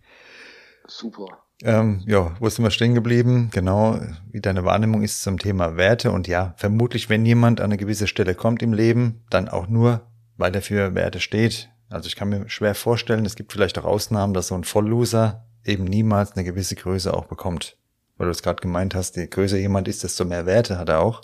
Super. 0.88 1.47
Ähm, 1.64 2.04
ja, 2.06 2.36
wo 2.40 2.50
sind 2.50 2.64
wir 2.64 2.72
stehen 2.72 2.94
geblieben? 2.94 3.50
Genau, 3.52 4.00
wie 4.32 4.42
deine 4.42 4.64
Wahrnehmung 4.64 5.02
ist 5.02 5.24
zum 5.24 5.40
Thema 5.40 5.76
Werte. 5.76 6.12
Und 6.12 6.28
ja, 6.28 6.54
vermutlich, 6.58 7.10
wenn 7.10 7.26
jemand 7.26 7.62
an 7.62 7.66
eine 7.66 7.78
gewisse 7.78 8.08
Stelle 8.08 8.36
kommt 8.36 8.62
im 8.62 8.74
Leben, 8.74 9.24
dann 9.30 9.50
auch 9.50 9.68
nur, 9.68 10.02
weil 10.38 10.54
er 10.54 10.62
für 10.62 10.94
Werte 10.94 11.20
steht. 11.20 11.70
Also 11.90 12.08
ich 12.08 12.16
kann 12.16 12.30
mir 12.30 12.48
schwer 12.50 12.76
vorstellen, 12.76 13.26
es 13.26 13.36
gibt 13.36 13.52
vielleicht 13.52 13.80
auch 13.80 13.86
Ausnahmen, 13.86 14.34
dass 14.34 14.48
so 14.48 14.56
ein 14.56 14.66
Vollloser 14.66 15.48
eben 15.66 15.86
niemals 15.86 16.34
eine 16.34 16.44
gewisse 16.44 16.76
Größe 16.76 17.14
auch 17.14 17.26
bekommt. 17.26 17.78
Weil 18.18 18.26
du 18.28 18.32
es 18.32 18.44
gerade 18.44 18.62
gemeint 18.62 18.94
hast, 18.94 19.16
je 19.16 19.28
größer 19.28 19.58
jemand 19.58 19.88
ist, 19.88 20.04
desto 20.04 20.26
mehr 20.26 20.46
Werte 20.46 20.78
hat 20.78 20.90
er 20.90 21.00
auch. 21.00 21.22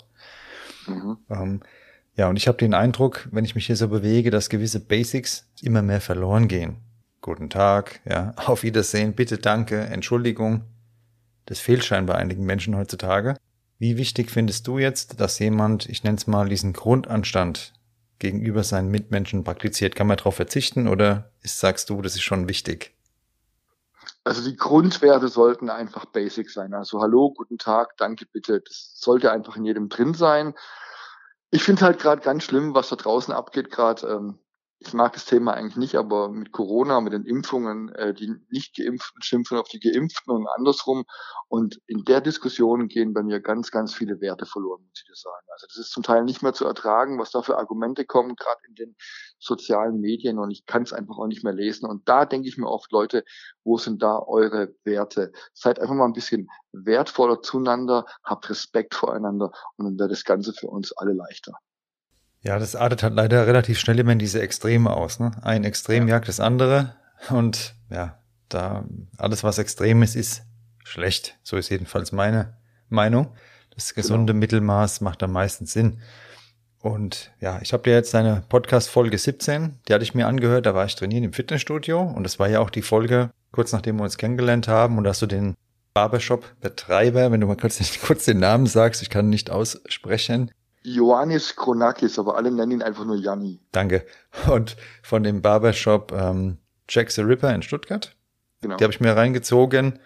Mhm. 0.86 1.16
Ähm, 1.30 1.60
ja, 2.16 2.28
und 2.28 2.36
ich 2.36 2.46
habe 2.46 2.58
den 2.58 2.74
Eindruck, 2.74 3.28
wenn 3.32 3.44
ich 3.44 3.54
mich 3.54 3.66
hier 3.66 3.76
so 3.76 3.88
bewege, 3.88 4.30
dass 4.30 4.48
gewisse 4.48 4.80
Basics 4.80 5.48
immer 5.62 5.82
mehr 5.82 6.00
verloren 6.00 6.48
gehen. 6.48 6.76
Guten 7.24 7.48
Tag, 7.48 8.00
ja, 8.04 8.34
auf 8.44 8.64
Wiedersehen, 8.64 9.14
bitte, 9.14 9.38
danke, 9.38 9.80
Entschuldigung. 9.80 10.66
Das 11.46 11.58
fehlt 11.58 11.82
scheinbar 11.82 12.16
einigen 12.16 12.44
Menschen 12.44 12.76
heutzutage. 12.76 13.38
Wie 13.78 13.96
wichtig 13.96 14.30
findest 14.30 14.66
du 14.66 14.76
jetzt, 14.76 15.20
dass 15.20 15.38
jemand, 15.38 15.88
ich 15.88 16.04
nenne 16.04 16.18
es 16.18 16.26
mal, 16.26 16.50
diesen 16.50 16.74
Grundanstand 16.74 17.72
gegenüber 18.18 18.62
seinen 18.62 18.90
Mitmenschen 18.90 19.42
praktiziert? 19.42 19.96
Kann 19.96 20.06
man 20.06 20.18
darauf 20.18 20.36
verzichten 20.36 20.86
oder 20.86 21.30
ist, 21.40 21.60
sagst 21.60 21.88
du, 21.88 22.02
das 22.02 22.14
ist 22.14 22.20
schon 22.20 22.46
wichtig? 22.46 22.94
Also 24.24 24.44
die 24.44 24.56
Grundwerte 24.56 25.28
sollten 25.28 25.70
einfach 25.70 26.04
basic 26.04 26.50
sein. 26.50 26.74
Also 26.74 27.00
hallo, 27.00 27.32
guten 27.34 27.56
Tag, 27.56 27.96
danke, 27.96 28.26
bitte. 28.26 28.60
Das 28.60 28.92
sollte 28.96 29.32
einfach 29.32 29.56
in 29.56 29.64
jedem 29.64 29.88
drin 29.88 30.12
sein. 30.12 30.52
Ich 31.50 31.62
finde 31.62 31.86
halt 31.86 32.00
gerade 32.00 32.20
ganz 32.20 32.44
schlimm, 32.44 32.74
was 32.74 32.90
da 32.90 32.96
draußen 32.96 33.32
abgeht, 33.32 33.70
gerade 33.70 34.06
ähm, 34.08 34.38
ich 34.88 34.94
mag 34.94 35.12
das 35.12 35.24
Thema 35.24 35.54
eigentlich 35.54 35.76
nicht, 35.76 35.94
aber 35.96 36.28
mit 36.28 36.52
Corona, 36.52 37.00
mit 37.00 37.12
den 37.12 37.24
Impfungen, 37.24 37.88
äh, 37.90 38.14
die 38.14 38.34
nicht 38.50 38.76
geimpften 38.76 39.22
schimpfen 39.22 39.58
auf 39.58 39.68
die 39.68 39.80
geimpften 39.80 40.32
und 40.32 40.46
andersrum. 40.48 41.04
Und 41.48 41.80
in 41.86 42.04
der 42.04 42.20
Diskussion 42.20 42.88
gehen 42.88 43.12
bei 43.12 43.22
mir 43.22 43.40
ganz, 43.40 43.70
ganz 43.70 43.94
viele 43.94 44.20
Werte 44.20 44.46
verloren, 44.46 44.82
muss 44.82 45.00
ich 45.00 45.06
dir 45.06 45.14
sagen. 45.14 45.46
Also 45.52 45.66
das 45.66 45.76
ist 45.78 45.90
zum 45.90 46.02
Teil 46.02 46.24
nicht 46.24 46.42
mehr 46.42 46.52
zu 46.52 46.64
ertragen, 46.66 47.18
was 47.18 47.30
da 47.30 47.42
für 47.42 47.58
Argumente 47.58 48.04
kommen, 48.04 48.36
gerade 48.36 48.60
in 48.68 48.74
den 48.74 48.96
sozialen 49.38 50.00
Medien. 50.00 50.38
Und 50.38 50.50
ich 50.50 50.66
kann 50.66 50.82
es 50.82 50.92
einfach 50.92 51.18
auch 51.18 51.26
nicht 51.26 51.44
mehr 51.44 51.54
lesen. 51.54 51.86
Und 51.88 52.08
da 52.08 52.26
denke 52.26 52.48
ich 52.48 52.58
mir 52.58 52.68
oft, 52.68 52.92
Leute, 52.92 53.24
wo 53.64 53.78
sind 53.78 54.02
da 54.02 54.18
eure 54.18 54.74
Werte? 54.84 55.32
Seid 55.52 55.78
einfach 55.78 55.94
mal 55.94 56.06
ein 56.06 56.12
bisschen 56.12 56.48
wertvoller 56.72 57.42
zueinander, 57.42 58.06
habt 58.22 58.48
Respekt 58.50 58.94
voreinander 58.94 59.52
und 59.76 59.86
dann 59.86 59.98
wird 59.98 60.10
das 60.10 60.24
Ganze 60.24 60.52
für 60.52 60.68
uns 60.68 60.92
alle 60.92 61.12
leichter. 61.12 61.52
Ja, 62.44 62.58
das 62.58 62.76
artet 62.76 63.02
halt 63.02 63.14
leider 63.14 63.46
relativ 63.46 63.78
schnell 63.78 63.98
immer 63.98 64.12
in 64.12 64.18
diese 64.18 64.42
Extreme 64.42 64.90
aus. 64.90 65.18
Ne? 65.18 65.32
Ein 65.42 65.64
Extrem 65.64 66.08
jagt 66.08 66.28
das 66.28 66.40
andere 66.40 66.94
und 67.30 67.74
ja, 67.90 68.18
da 68.50 68.84
alles, 69.16 69.42
was 69.42 69.58
extrem 69.58 70.02
ist, 70.02 70.14
ist 70.14 70.42
schlecht. 70.84 71.38
So 71.42 71.56
ist 71.56 71.70
jedenfalls 71.70 72.12
meine 72.12 72.58
Meinung. 72.90 73.34
Das 73.74 73.94
gesunde 73.94 74.34
genau. 74.34 74.40
Mittelmaß 74.40 75.00
macht 75.00 75.22
am 75.22 75.32
meisten 75.32 75.64
Sinn. 75.64 76.00
Und 76.80 77.32
ja, 77.40 77.60
ich 77.62 77.72
habe 77.72 77.82
dir 77.82 77.94
jetzt 77.94 78.12
deine 78.12 78.44
Podcast-Folge 78.50 79.16
17, 79.16 79.80
die 79.88 79.94
hatte 79.94 80.04
ich 80.04 80.14
mir 80.14 80.26
angehört, 80.26 80.66
da 80.66 80.74
war 80.74 80.84
ich 80.84 80.94
trainieren 80.94 81.24
im 81.24 81.32
Fitnessstudio 81.32 82.02
und 82.02 82.24
das 82.24 82.38
war 82.38 82.50
ja 82.50 82.60
auch 82.60 82.68
die 82.68 82.82
Folge, 82.82 83.30
kurz 83.52 83.72
nachdem 83.72 83.96
wir 83.96 84.02
uns 84.02 84.18
kennengelernt 84.18 84.68
haben 84.68 84.98
und 84.98 85.04
da 85.04 85.10
hast 85.10 85.22
du 85.22 85.26
den 85.26 85.54
Barbershop-Betreiber, 85.94 87.32
wenn 87.32 87.40
du 87.40 87.46
mal 87.46 87.56
kurz, 87.56 87.80
kurz 88.06 88.26
den 88.26 88.38
Namen 88.38 88.66
sagst, 88.66 89.00
ich 89.00 89.08
kann 89.08 89.30
nicht 89.30 89.48
aussprechen, 89.50 90.50
Ioannis 90.84 91.56
Kronakis, 91.56 92.18
aber 92.18 92.36
alle 92.36 92.50
nennen 92.50 92.72
ihn 92.72 92.82
einfach 92.82 93.04
nur 93.04 93.16
Janni. 93.16 93.60
Danke. 93.72 94.04
Und 94.50 94.76
von 95.02 95.22
dem 95.22 95.42
Barbershop 95.42 96.12
ähm, 96.12 96.58
Jack 96.88 97.10
the 97.10 97.22
Ripper 97.22 97.54
in 97.54 97.62
Stuttgart. 97.62 98.14
Genau. 98.60 98.76
Die 98.76 98.84
habe 98.84 98.92
ich 98.92 99.00
mir 99.00 99.16
reingezogen 99.16 99.98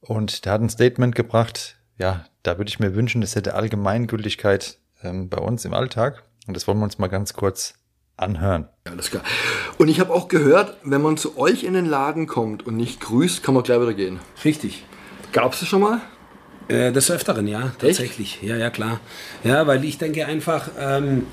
und 0.00 0.44
der 0.44 0.52
hat 0.52 0.60
ein 0.60 0.68
Statement 0.68 1.14
gebracht. 1.14 1.76
Ja, 1.98 2.26
da 2.42 2.58
würde 2.58 2.68
ich 2.68 2.80
mir 2.80 2.94
wünschen, 2.94 3.20
das 3.20 3.34
hätte 3.34 3.54
Allgemeingültigkeit 3.54 4.78
ähm, 5.02 5.28
bei 5.28 5.38
uns 5.38 5.64
im 5.64 5.74
Alltag. 5.74 6.24
Und 6.46 6.54
das 6.56 6.66
wollen 6.68 6.78
wir 6.78 6.84
uns 6.84 6.98
mal 6.98 7.08
ganz 7.08 7.34
kurz 7.34 7.74
anhören. 8.16 8.68
Ja, 8.86 8.92
alles 8.92 9.10
klar. 9.10 9.22
Und 9.78 9.88
ich 9.88 10.00
habe 10.00 10.12
auch 10.12 10.28
gehört, 10.28 10.76
wenn 10.84 11.02
man 11.02 11.16
zu 11.16 11.36
euch 11.38 11.64
in 11.64 11.74
den 11.74 11.86
Laden 11.86 12.26
kommt 12.26 12.66
und 12.66 12.76
nicht 12.76 13.00
grüßt, 13.00 13.42
kann 13.42 13.54
man 13.54 13.64
gleich 13.64 13.80
wieder 13.80 13.94
gehen. 13.94 14.20
Richtig. 14.44 14.84
Gab 15.32 15.52
es 15.52 15.60
das 15.60 15.68
schon 15.68 15.80
mal? 15.80 16.00
Äh, 16.68 16.92
des 16.92 17.10
Öfteren, 17.10 17.46
ja, 17.46 17.72
tatsächlich. 17.78 18.38
Echt? 18.40 18.42
Ja, 18.42 18.56
ja, 18.56 18.70
klar. 18.70 19.00
Ja, 19.42 19.66
weil 19.66 19.84
ich 19.84 19.98
denke 19.98 20.26
einfach, 20.26 20.70
ähm, 20.78 21.26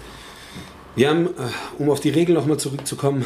wir 0.96 1.10
haben, 1.10 1.28
äh, 1.28 1.30
um 1.78 1.90
auf 1.90 2.02
die 2.02 2.10
Regeln 2.10 2.36
nochmal 2.36 2.58
zurückzukommen, 2.58 3.26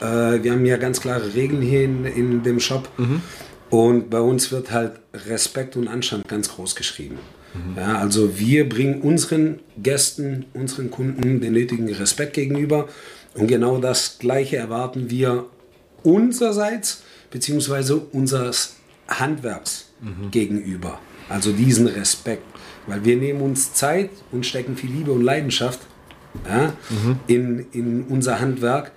äh, 0.00 0.42
wir 0.42 0.52
haben 0.52 0.64
ja 0.64 0.76
ganz 0.76 1.00
klare 1.00 1.34
Regeln 1.34 1.60
hier 1.60 1.84
in, 1.84 2.04
in 2.04 2.42
dem 2.42 2.60
Shop. 2.60 2.88
Mhm. 2.96 3.22
Und 3.70 4.08
bei 4.08 4.20
uns 4.20 4.50
wird 4.50 4.70
halt 4.70 4.92
Respekt 5.12 5.76
und 5.76 5.88
Anstand 5.88 6.26
ganz 6.28 6.48
groß 6.48 6.74
geschrieben. 6.74 7.18
Mhm. 7.52 7.76
Ja, 7.76 7.98
also 7.98 8.38
wir 8.38 8.68
bringen 8.68 9.02
unseren 9.02 9.60
Gästen, 9.76 10.46
unseren 10.54 10.90
Kunden 10.90 11.40
den 11.40 11.52
nötigen 11.52 11.92
Respekt 11.92 12.34
gegenüber. 12.34 12.88
Und 13.34 13.48
genau 13.48 13.78
das 13.78 14.18
Gleiche 14.18 14.56
erwarten 14.56 15.10
wir 15.10 15.46
unsererseits, 16.02 17.02
beziehungsweise 17.30 17.96
unseres 17.96 18.76
Handwerks 19.08 19.90
mhm. 20.00 20.30
gegenüber. 20.30 20.98
Also 21.28 21.52
diesen 21.52 21.86
Respekt. 21.86 22.44
Weil 22.86 23.04
wir 23.04 23.16
nehmen 23.16 23.42
uns 23.42 23.74
Zeit 23.74 24.10
und 24.32 24.46
stecken 24.46 24.76
viel 24.76 24.90
Liebe 24.90 25.12
und 25.12 25.22
Leidenschaft 25.22 25.80
ja, 26.48 26.72
mhm. 26.88 27.20
in, 27.26 27.66
in 27.72 28.02
unser 28.04 28.40
Handwerk. 28.40 28.92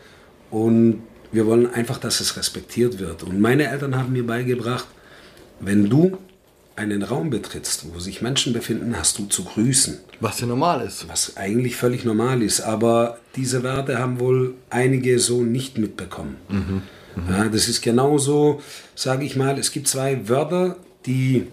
Und 0.50 1.04
wir 1.32 1.46
wollen 1.46 1.74
einfach, 1.74 1.98
dass 1.98 2.22
es 2.22 2.38
respektiert 2.38 3.00
wird. 3.00 3.24
Und 3.24 3.40
meine 3.40 3.68
Eltern 3.68 3.96
haben 3.96 4.14
mir 4.14 4.26
beigebracht, 4.26 4.88
wenn 5.60 5.90
du 5.90 6.18
einen 6.76 7.04
Raum 7.04 7.30
betrittst, 7.30 7.86
wo 7.94 8.00
sich 8.00 8.22
Menschen 8.22 8.54
befinden, 8.54 8.96
hast 8.98 9.20
du 9.20 9.26
zu 9.26 9.44
grüßen. 9.44 10.00
Was 10.20 10.40
ja 10.40 10.48
normal 10.48 10.86
ist. 10.86 11.08
Was 11.08 11.38
eigentlich 11.38 11.76
völlig 11.76 12.06
normal 12.06 12.42
ist. 12.42 12.62
Aber 12.62 13.20
diese 13.36 13.64
Werte 13.64 14.00
haben 14.00 14.20
wohl 14.20 14.56
einige 14.70 15.20
so 15.20 15.44
nicht 15.44 15.78
mitbekommen. 15.78 16.38
Mhm. 16.50 16.82
Mhm. 17.16 17.30
Ja, 17.30 17.50
das 17.50 17.68
ist 17.68 17.82
genauso, 17.82 18.62
sage 18.96 19.26
ich 19.26 19.36
mal, 19.36 19.58
es 19.60 19.72
gibt 19.72 19.88
zwei 19.88 20.30
Wörter, 20.30 20.78
die 21.06 21.48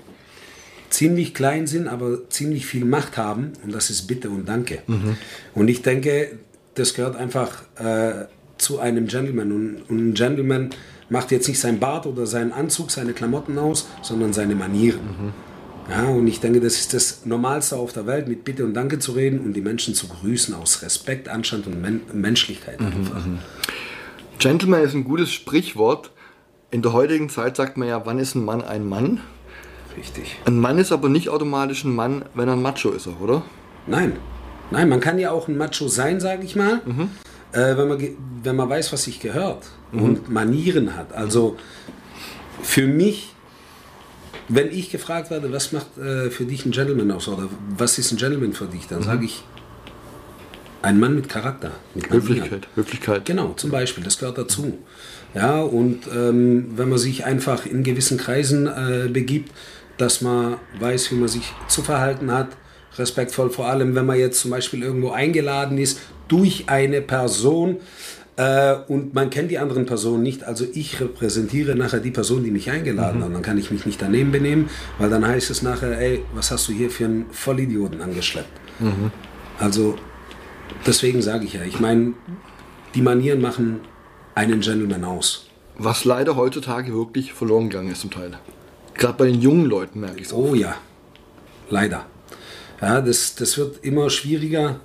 ziemlich 0.99 1.33
klein 1.33 1.69
sind, 1.69 1.87
aber 1.87 2.29
ziemlich 2.29 2.67
viel 2.67 2.85
Macht 2.85 3.17
haben. 3.17 3.53
Und 3.63 3.73
das 3.73 3.89
ist 3.89 4.09
Bitte 4.09 4.31
und 4.31 4.49
Danke. 4.49 4.83
Mhm. 4.89 5.17
Und 5.55 5.69
ich 5.69 5.83
denke, 5.83 6.33
das 6.75 6.95
gehört 6.95 7.15
einfach 7.15 7.63
äh, 7.77 8.25
zu 8.59 8.81
einem 8.81 9.07
Gentleman. 9.07 9.53
Und, 9.53 9.83
und, 9.89 10.09
ein 10.09 10.15
Gentleman 10.15 10.71
macht 11.09 11.31
jetzt 11.31 11.47
nicht 11.47 11.61
sein 11.61 11.79
Bart 11.79 12.05
oder 12.07 12.27
seinen 12.27 12.51
Anzug, 12.51 12.91
seine 12.91 13.13
Klamotten 13.13 13.59
aus, 13.59 13.89
sondern 14.03 14.33
seine 14.33 14.57
Manieren. 14.57 15.01
Mhm. 15.03 15.33
Ja, 15.89 16.05
und 16.09 16.27
ich 16.27 16.41
denke, 16.41 16.61
das 16.61 16.75
ist 16.75 16.93
das 16.93 17.25
Normalste 17.25 17.77
auf 17.77 17.93
der 17.93 18.07
Welt, 18.07 18.27
mit 18.27 18.45
Bitte 18.45 18.65
und 18.65 18.75
Danke 18.75 18.99
zu 18.99 19.13
reden 19.13 19.39
und 19.39 19.53
die 19.53 19.61
Menschen 19.61 19.95
zu 19.95 20.09
grüßen 20.09 20.53
aus 20.53 20.83
Respekt, 20.83 21.29
Anstand 21.29 21.69
und 21.69 21.81
Men 21.81 22.01
Menschlichkeit. 22.13 22.81
Mhm. 22.81 22.87
mhm. 22.87 23.39
Gentleman 24.41 24.83
ist 24.83 24.95
ein 24.95 25.05
gutes 25.05 25.33
Sprichwort. 25.33 26.11
In 26.73 26.83
der 26.83 26.93
heutigen 26.93 27.29
Zeit 27.29 27.57
sagt 27.57 27.77
man 27.77 27.87
ja, 27.87 28.05
wann 28.05 28.19
ist 28.19 28.35
ein 28.35 28.45
Mann 28.45 28.63
ein 28.63 28.85
Mann? 28.85 29.21
Richtig. 29.97 30.37
Ein 30.45 30.59
Mann 30.59 30.79
ist 30.79 30.93
aber 30.93 31.09
nicht 31.09 31.29
automatisch 31.29 31.85
ein 31.85 31.95
Mann, 31.95 32.25
wenn 32.35 32.49
er 32.49 32.55
ein 32.55 32.63
Macho 32.63 32.91
ist, 32.91 33.09
oder? 33.09 33.43
Nein. 33.87 34.17
Nein, 34.71 34.89
man 34.89 35.01
kann 35.01 35.19
ja 35.19 35.31
auch 35.31 35.49
ein 35.49 35.57
Macho 35.57 35.89
sein, 35.89 36.21
sage 36.21 36.45
ich 36.45 36.55
mal, 36.55 36.83
mhm. 36.85 37.11
äh, 37.53 37.77
wenn, 37.77 37.89
man, 37.89 38.09
wenn 38.43 38.57
man 38.57 38.69
weiß, 38.69 38.93
was 38.93 39.05
sich 39.05 39.19
gehört 39.21 39.67
mhm. 39.93 40.03
und 40.03 40.31
Manieren 40.31 40.97
hat. 40.97 41.13
Also 41.13 41.57
für 42.63 42.87
mich, 42.87 43.35
wenn 44.49 44.71
ich 44.71 44.91
gefragt 44.91 45.31
werde, 45.31 45.53
was 45.53 45.73
macht 45.73 45.97
äh, 45.97 46.31
für 46.31 46.45
dich 46.45 46.67
ein 46.67 46.73
Gentleman 46.73 47.11
aus 47.11 47.29
oder 47.29 47.49
was 47.77 47.99
ist 47.99 48.13
ein 48.13 48.19
Gentleman 48.19 48.53
für 48.53 48.67
dich, 48.67 48.87
dann 48.89 49.01
mhm. 49.01 49.05
sage 49.05 49.25
ich, 49.25 49.43
ein 50.81 51.01
Mann 51.01 51.15
mit 51.15 51.29
Charakter. 51.29 51.73
Mit 51.95 52.11
Höflichkeit, 52.11 52.69
Höflichkeit. 52.77 53.25
Genau, 53.25 53.53
zum 53.55 53.71
Beispiel, 53.71 54.05
das 54.05 54.19
gehört 54.19 54.39
dazu. 54.39 54.79
Ja, 55.35 55.61
und 55.61 56.07
ähm, 56.15 56.69
wenn 56.77 56.89
man 56.89 56.99
sich 56.99 57.25
einfach 57.25 57.67
in 57.67 57.83
gewissen 57.83 58.17
Kreisen 58.17 58.67
äh, 58.67 59.09
begibt, 59.09 59.53
dass 59.99 60.21
man 60.21 60.57
weiß, 60.79 61.13
wie 61.13 61.17
man 61.17 61.29
sich 61.29 61.53
zu 61.69 61.83
verhalten 61.83 62.33
hat, 62.33 62.49
respektvoll, 62.97 63.51
vor 63.51 63.67
allem 63.67 63.95
wenn 63.95 64.07
man 64.07 64.19
jetzt 64.19 64.41
zum 64.41 64.51
Beispiel 64.51 64.83
irgendwo 64.83 65.11
eingeladen 65.11 65.79
ist 65.79 66.01
durch 66.29 66.65
eine 66.69 67.01
Person 67.01 67.77
äh, 68.37 68.75
und 68.87 69.15
man 69.15 69.31
kennt 69.31 69.51
die 69.51 69.59
anderen 69.59 69.87
Personen 69.87 70.23
nicht, 70.23 70.45
also 70.45 70.65
ich 70.73 71.01
repräsentiere 71.01 71.75
nachher 71.75 72.01
die 72.01 72.11
Person, 72.11 72.45
die 72.45 72.51
mich 72.51 72.71
eingeladen 72.71 73.21
mhm. 73.21 73.25
hat, 73.25 73.35
dann 73.35 73.43
kann 73.43 73.59
ich 73.59 73.71
mich 73.71 73.87
nicht 73.87 74.01
daneben 74.01 74.33
benehmen, 74.33 74.71
weil 74.99 75.11
dann 75.11 75.27
heißt 75.27 75.51
es 75.51 75.63
nachher, 75.63 75.99
ey, 75.99 76.23
was 76.35 76.51
hast 76.51 76.69
du 76.69 76.73
hier 76.73 76.91
für 76.91 77.05
einen 77.05 77.27
Vollidioten 77.31 78.01
angeschleppt? 78.01 78.81
Mhm. 78.81 79.11
Also 79.59 79.97
deswegen 80.87 81.23
sage 81.23 81.45
ich 81.45 81.55
ja, 81.55 81.63
ich 81.63 81.81
meine, 81.81 82.15
die 82.95 83.03
Manieren 83.03 83.41
machen 83.41 83.81
einen 84.35 84.61
Gentleman 84.61 85.05
aus. 85.05 85.47
Was 85.77 86.05
leider 86.05 86.37
heutzutage 86.37 86.93
wirklich 86.93 87.33
verloren 87.33 87.69
gegangen 87.69 87.91
ist 87.91 88.01
zum 88.01 88.11
Teil. 88.11 88.33
Gerade 88.99 89.15
bei 89.17 89.27
den 89.27 89.41
jungen 89.41 89.67
Leuten 89.67 90.01
merke 90.01 90.19
ich 90.19 90.27
es. 90.27 90.33
Oh 90.33 90.57
ja, 90.57 90.75
leider. 91.71 92.07
Ja, 92.81 93.01
das, 93.01 93.37
das 93.37 93.57
wird 93.57 93.85
immer 93.85 94.11
schwieriger, 94.11 94.81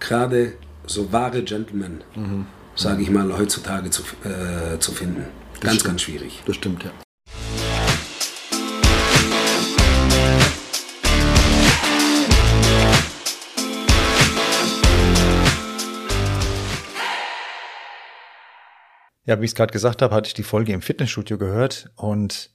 gerade 0.00 0.54
so 0.84 1.12
wahre 1.12 1.44
Gentlemen, 1.44 2.02
mhm. 2.16 2.46
sage 2.74 3.02
ich 3.02 3.10
mal, 3.10 3.38
heutzutage 3.38 3.90
zu, 3.90 4.02
äh, 4.24 4.80
zu 4.80 4.90
finden. 4.90 5.26
ganz, 5.60 5.76
stimmt. 5.76 5.84
ganz 5.84 6.02
schwierig. 6.02 6.42
Das 6.44 6.56
stimmt, 6.56 6.82
ja. 6.82 6.90
Ja, 19.24 19.40
wie 19.40 19.44
ich 19.44 19.52
es 19.52 19.54
gerade 19.54 19.72
gesagt 19.72 20.02
habe, 20.02 20.12
hatte 20.16 20.26
ich 20.26 20.34
die 20.34 20.42
Folge 20.42 20.72
im 20.72 20.82
Fitnessstudio 20.82 21.38
gehört 21.38 21.92
und 21.94 22.50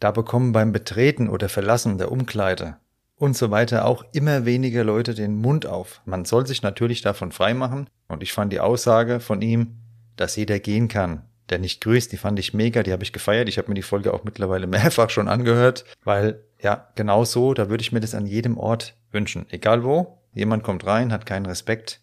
da 0.00 0.10
bekommen 0.10 0.52
beim 0.52 0.72
Betreten 0.72 1.28
oder 1.28 1.48
Verlassen 1.48 1.98
der 1.98 2.12
Umkleide 2.12 2.76
und 3.16 3.36
so 3.36 3.50
weiter 3.50 3.84
auch 3.84 4.04
immer 4.12 4.44
weniger 4.44 4.84
Leute 4.84 5.14
den 5.14 5.34
Mund 5.34 5.66
auf. 5.66 6.00
Man 6.04 6.24
soll 6.24 6.46
sich 6.46 6.62
natürlich 6.62 7.02
davon 7.02 7.32
freimachen 7.32 7.88
und 8.06 8.22
ich 8.22 8.32
fand 8.32 8.52
die 8.52 8.60
Aussage 8.60 9.20
von 9.20 9.42
ihm, 9.42 9.78
dass 10.16 10.36
jeder 10.36 10.60
gehen 10.60 10.88
kann, 10.88 11.22
der 11.50 11.58
nicht 11.58 11.80
grüßt, 11.82 12.12
die 12.12 12.16
fand 12.16 12.38
ich 12.38 12.54
mega, 12.54 12.82
die 12.82 12.92
habe 12.92 13.02
ich 13.02 13.12
gefeiert. 13.12 13.48
Ich 13.48 13.58
habe 13.58 13.68
mir 13.68 13.74
die 13.74 13.82
Folge 13.82 14.14
auch 14.14 14.24
mittlerweile 14.24 14.66
mehrfach 14.68 15.10
schon 15.10 15.28
angehört, 15.28 15.84
weil 16.04 16.44
ja, 16.60 16.88
genau 16.94 17.24
so, 17.24 17.54
da 17.54 17.68
würde 17.68 17.82
ich 17.82 17.92
mir 17.92 18.00
das 18.00 18.14
an 18.14 18.26
jedem 18.26 18.58
Ort 18.58 18.96
wünschen. 19.10 19.46
Egal 19.50 19.84
wo, 19.84 20.18
jemand 20.32 20.62
kommt 20.62 20.86
rein, 20.86 21.12
hat 21.12 21.26
keinen 21.26 21.46
Respekt, 21.46 22.00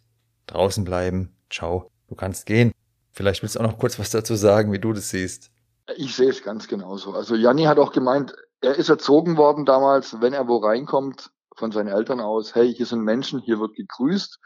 draußen 0.47 0.83
bleiben, 0.83 1.35
ciao, 1.49 1.89
du 2.07 2.15
kannst 2.15 2.45
gehen. 2.45 2.71
Vielleicht 3.11 3.41
willst 3.41 3.55
du 3.55 3.59
auch 3.59 3.63
noch 3.63 3.77
kurz 3.77 3.97
was 3.99 4.09
dazu 4.09 4.35
sagen, 4.35 4.73
wie 4.73 4.79
du 4.79 4.91
das 4.91 5.09
siehst. 5.09 5.51
Ich 5.98 6.15
sehe 6.15 6.30
es 6.30 6.44
ganz 6.44 6.68
genauso. 6.68 7.13
Also 7.13 7.36
Janni 7.36 7.63
hat 7.63 7.77
auch 7.77 7.92
gemeint, 7.92 8.36
er 8.62 8.75
ist 8.75 8.89
erzogen 8.89 9.38
worden 9.38 9.65
damals, 9.65 10.20
wenn 10.22 10.34
er 10.34 10.48
wo 10.48 10.58
reinkommt, 10.58 11.32
von 11.56 11.72
seinen 11.72 11.88
Eltern 11.88 12.20
aus, 12.20 12.56
hey, 12.56 12.74
hier 12.74 12.86
sind 12.86 13.01
Menschen, 13.01 13.39
hier 13.39 13.60
wird 13.60 13.75
gegrüßt. 13.75 14.39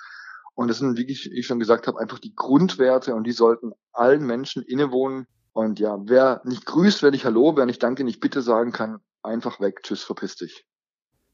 Und 0.55 0.67
das 0.67 0.79
sind, 0.79 0.97
wie 0.97 1.09
ich, 1.09 1.47
schon 1.47 1.59
gesagt 1.59 1.87
habe, 1.87 1.99
einfach 1.99 2.19
die 2.19 2.35
Grundwerte 2.35 3.15
und 3.15 3.23
die 3.23 3.31
sollten 3.31 3.71
allen 3.93 4.25
Menschen 4.25 4.61
innewohnen. 4.61 5.25
Und 5.53 5.79
ja, 5.79 5.97
wer 6.03 6.41
nicht 6.43 6.65
grüßt, 6.65 7.01
wer 7.01 7.11
nicht 7.11 7.25
Hallo, 7.25 7.55
wer 7.55 7.65
nicht 7.65 7.81
Danke, 7.81 8.03
nicht 8.03 8.19
Bitte 8.19 8.41
sagen 8.41 8.71
kann, 8.71 8.99
einfach 9.23 9.59
weg. 9.59 9.81
Tschüss, 9.83 10.03
verpiss 10.03 10.35
dich. 10.35 10.65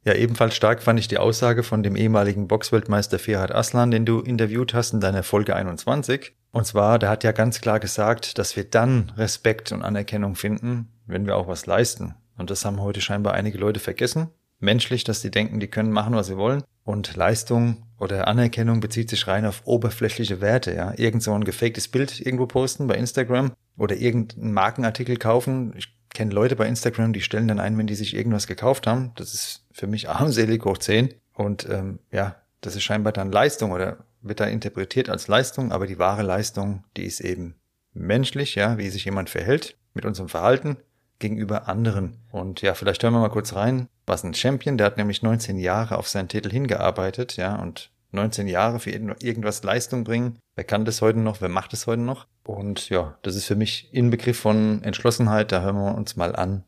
Ja, 0.04 0.14
ebenfalls 0.14 0.56
stark 0.56 0.84
fand 0.84 1.00
ich 1.00 1.08
die 1.08 1.18
Aussage 1.18 1.64
von 1.64 1.82
dem 1.82 1.96
ehemaligen 1.96 2.48
Boxweltmeister 2.48 3.18
Ferhat 3.18 3.54
Aslan, 3.54 3.90
den 3.90 4.06
du 4.06 4.20
interviewt 4.20 4.76
hast 4.76 4.94
in 4.94 5.00
deiner 5.00 5.24
Folge 5.24 5.56
21. 5.56 6.36
Und 6.56 6.64
zwar, 6.64 7.00
der 7.00 7.10
hat 7.10 7.26
ja 7.26 7.34
ganz 7.34 7.60
klar 7.60 7.82
gesagt, 7.82 8.38
dass 8.38 8.56
wir 8.56 8.64
dann 8.64 9.12
Respekt 9.18 9.74
und 9.74 9.82
Anerkennung 9.82 10.36
finden, 10.36 10.88
wenn 11.06 11.26
wir 11.26 11.36
auch 11.36 11.50
was 11.50 11.66
leisten. 11.66 12.16
Und 12.38 12.50
das 12.50 12.64
haben 12.64 12.82
heute 12.82 13.02
scheinbar 13.02 13.34
einige 13.34 13.58
Leute 13.58 13.82
vergessen. 13.82 14.30
Menschlich, 14.60 15.04
dass 15.04 15.22
die 15.22 15.32
denken, 15.32 15.60
die 15.60 15.68
können 15.68 15.92
machen, 15.92 16.16
was 16.16 16.28
sie 16.28 16.38
wollen. 16.38 16.64
Und 16.86 17.18
Leistung 17.18 17.84
oder 18.00 18.30
Anerkennung 18.30 18.80
bezieht 18.80 19.10
sich 19.10 19.28
rein 19.28 19.46
auf 19.46 19.64
oberflächliche 19.66 20.40
Werte, 20.40 20.74
ja. 20.74 20.94
Irgend 20.96 21.24
so 21.24 21.34
ein 21.34 21.44
gefaktes 21.44 21.90
Bild 21.90 22.22
irgendwo 22.22 22.46
posten 22.46 22.88
bei 22.88 22.96
Instagram 22.96 23.52
oder 23.76 23.98
irgendeinen 23.98 24.54
Markenartikel 24.54 25.18
kaufen. 25.18 25.74
Ich 25.76 25.94
kenne 26.14 26.34
Leute 26.34 26.56
bei 26.56 26.70
Instagram, 26.70 27.12
die 27.12 27.20
stellen 27.20 27.50
dann 27.50 27.60
ein, 27.60 27.78
wenn 27.78 27.88
die 27.88 27.96
sich 27.96 28.16
irgendwas 28.16 28.48
gekauft 28.48 28.88
haben. 28.88 29.12
Das 29.16 29.34
ist 29.34 29.66
für 29.74 29.88
mich 29.88 30.08
armselig 30.08 30.64
hoch 30.64 30.78
10. 30.78 31.16
Und 31.34 31.68
ähm, 31.70 32.00
ja, 32.14 32.38
das 32.62 32.78
ist 32.78 32.84
scheinbar 32.84 33.12
dann 33.12 33.34
Leistung 33.34 33.74
oder 33.74 34.06
wird 34.28 34.40
da 34.40 34.46
interpretiert 34.46 35.10
als 35.10 35.28
Leistung, 35.28 35.72
aber 35.72 35.88
die 35.88 36.00
wahre 36.00 36.24
Leistung, 36.24 36.84
die 36.98 37.06
ist 37.06 37.22
eben 37.22 37.56
menschlich, 37.94 38.56
ja, 38.56 38.78
wie 38.78 38.90
sich 38.90 39.06
jemand 39.06 39.30
verhält 39.30 39.78
mit 39.94 40.06
unserem 40.06 40.30
Verhalten 40.30 40.78
gegenüber 41.20 41.68
anderen. 41.68 42.18
Und 42.32 42.62
ja, 42.62 42.74
vielleicht 42.74 43.04
hören 43.04 43.14
wir 43.14 43.22
mal 43.22 43.30
kurz 43.30 43.54
rein, 43.54 43.88
was 44.06 44.24
ein 44.24 44.34
Champion, 44.34 44.78
der 44.78 44.88
hat 44.88 44.98
nämlich 44.98 45.22
19 45.22 45.58
Jahre 45.58 45.98
auf 45.98 46.08
seinen 46.08 46.28
Titel 46.28 46.52
hingearbeitet, 46.52 47.38
ja, 47.38 47.56
und 47.56 47.92
19 48.12 48.48
Jahre 48.48 48.80
für 48.80 48.92
irgendwas 48.92 49.64
Leistung 49.64 50.04
bringen. 50.04 50.40
Wer 50.56 50.64
kann 50.64 50.86
das 50.86 51.02
heute 51.02 51.20
noch? 51.20 51.42
Wer 51.42 51.50
macht 51.50 51.74
es 51.74 51.86
heute 51.86 52.02
noch? 52.02 52.28
Und 52.46 52.90
ja, 52.90 53.18
das 53.24 53.36
ist 53.36 53.46
für 53.46 53.56
mich 53.56 53.94
Inbegriff 53.94 54.40
von 54.40 54.82
Entschlossenheit. 54.84 55.52
Da 55.52 55.62
hören 55.62 55.76
wir 55.76 55.96
uns 55.96 56.16
mal 56.16 56.36
an, 56.36 56.64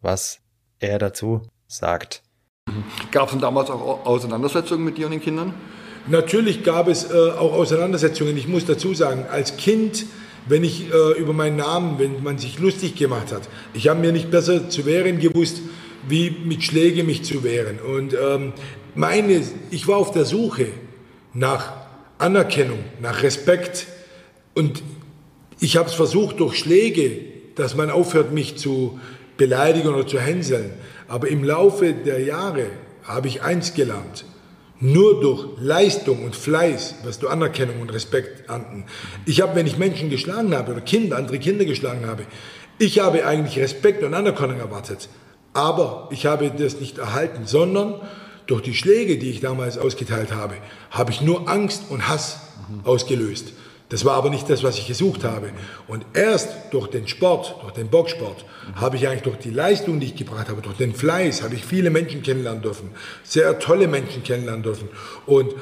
was 0.00 0.40
er 0.78 0.98
dazu 0.98 1.42
sagt. 1.66 2.22
Gab 3.10 3.26
es 3.26 3.30
denn 3.32 3.40
damals 3.40 3.70
auch 3.70 4.04
Auseinandersetzungen 4.04 4.84
mit 4.84 4.98
dir 4.98 5.06
und 5.06 5.12
den 5.12 5.22
Kindern? 5.22 5.54
Natürlich 6.08 6.64
gab 6.64 6.88
es 6.88 7.10
äh, 7.10 7.14
auch 7.14 7.52
Auseinandersetzungen. 7.52 8.36
Ich 8.36 8.48
muss 8.48 8.64
dazu 8.64 8.94
sagen, 8.94 9.26
als 9.30 9.56
Kind, 9.56 10.06
wenn 10.48 10.64
ich 10.64 10.86
äh, 10.92 11.18
über 11.18 11.32
meinen 11.32 11.56
Namen, 11.56 11.98
wenn 11.98 12.22
man 12.22 12.38
sich 12.38 12.58
lustig 12.58 12.96
gemacht 12.96 13.32
hat, 13.32 13.48
ich 13.74 13.88
habe 13.88 14.00
mir 14.00 14.12
nicht 14.12 14.30
besser 14.30 14.68
zu 14.68 14.86
wehren 14.86 15.20
gewusst, 15.20 15.60
wie 16.08 16.30
mit 16.30 16.62
Schläge 16.62 17.04
mich 17.04 17.24
zu 17.24 17.44
wehren. 17.44 17.78
Und 17.78 18.14
ähm, 18.14 18.52
meine, 18.94 19.42
ich 19.70 19.86
war 19.86 19.98
auf 19.98 20.12
der 20.12 20.24
Suche 20.24 20.68
nach 21.34 21.72
Anerkennung, 22.18 22.78
nach 23.00 23.22
Respekt. 23.22 23.86
Und 24.54 24.82
ich 25.60 25.76
habe 25.76 25.88
es 25.88 25.94
versucht 25.94 26.40
durch 26.40 26.58
Schläge, 26.58 27.18
dass 27.54 27.76
man 27.76 27.90
aufhört, 27.90 28.32
mich 28.32 28.56
zu 28.56 28.98
beleidigen 29.36 29.88
oder 29.88 30.06
zu 30.06 30.18
hänseln. 30.18 30.72
Aber 31.08 31.28
im 31.28 31.44
Laufe 31.44 31.92
der 31.92 32.20
Jahre 32.20 32.66
habe 33.04 33.28
ich 33.28 33.42
eins 33.42 33.74
gelernt. 33.74 34.24
Nur 34.80 35.20
durch 35.20 35.46
Leistung 35.58 36.24
und 36.24 36.34
Fleiß 36.34 36.96
wirst 37.04 37.22
du 37.22 37.28
Anerkennung 37.28 37.80
und 37.82 37.92
Respekt 37.92 38.48
ernten. 38.48 38.86
Ich 39.26 39.42
habe, 39.42 39.54
wenn 39.54 39.66
ich 39.66 39.76
Menschen 39.76 40.08
geschlagen 40.08 40.54
habe 40.54 40.72
oder 40.72 40.80
Kinder, 40.80 41.18
andere 41.18 41.38
Kinder 41.38 41.66
geschlagen 41.66 42.06
habe, 42.06 42.24
ich 42.78 42.98
habe 42.98 43.26
eigentlich 43.26 43.58
Respekt 43.58 44.02
und 44.02 44.14
Anerkennung 44.14 44.58
erwartet. 44.58 45.10
Aber 45.52 46.08
ich 46.10 46.24
habe 46.24 46.50
das 46.50 46.80
nicht 46.80 46.96
erhalten, 46.96 47.42
sondern 47.44 48.00
durch 48.46 48.62
die 48.62 48.74
Schläge, 48.74 49.18
die 49.18 49.30
ich 49.30 49.40
damals 49.40 49.76
ausgeteilt 49.76 50.32
habe, 50.32 50.54
habe 50.90 51.10
ich 51.10 51.20
nur 51.20 51.48
Angst 51.48 51.84
und 51.90 52.08
Hass 52.08 52.40
mhm. 52.68 52.80
ausgelöst. 52.84 53.52
Das 53.90 54.04
war 54.04 54.14
aber 54.14 54.30
nicht 54.30 54.48
das, 54.48 54.62
was 54.62 54.78
ich 54.78 54.86
gesucht 54.86 55.24
habe. 55.24 55.50
Und 55.86 56.06
erst 56.14 56.48
durch 56.70 56.88
den 56.88 57.06
Sport, 57.06 57.56
durch 57.62 57.72
den 57.72 57.88
Boxsport, 57.88 58.44
habe 58.76 58.96
ich 58.96 59.06
eigentlich 59.06 59.22
durch 59.22 59.36
die 59.38 59.50
Leistung, 59.50 60.00
die 60.00 60.06
ich 60.06 60.16
gebracht 60.16 60.48
habe, 60.48 60.62
durch 60.62 60.76
den 60.76 60.94
Fleiß, 60.94 61.42
habe 61.42 61.54
ich 61.56 61.64
viele 61.64 61.90
Menschen 61.90 62.22
kennenlernen 62.22 62.62
dürfen. 62.62 62.90
Sehr 63.24 63.58
tolle 63.58 63.88
Menschen 63.88 64.22
kennenlernen 64.22 64.62
dürfen. 64.62 64.88
Und 65.26 65.54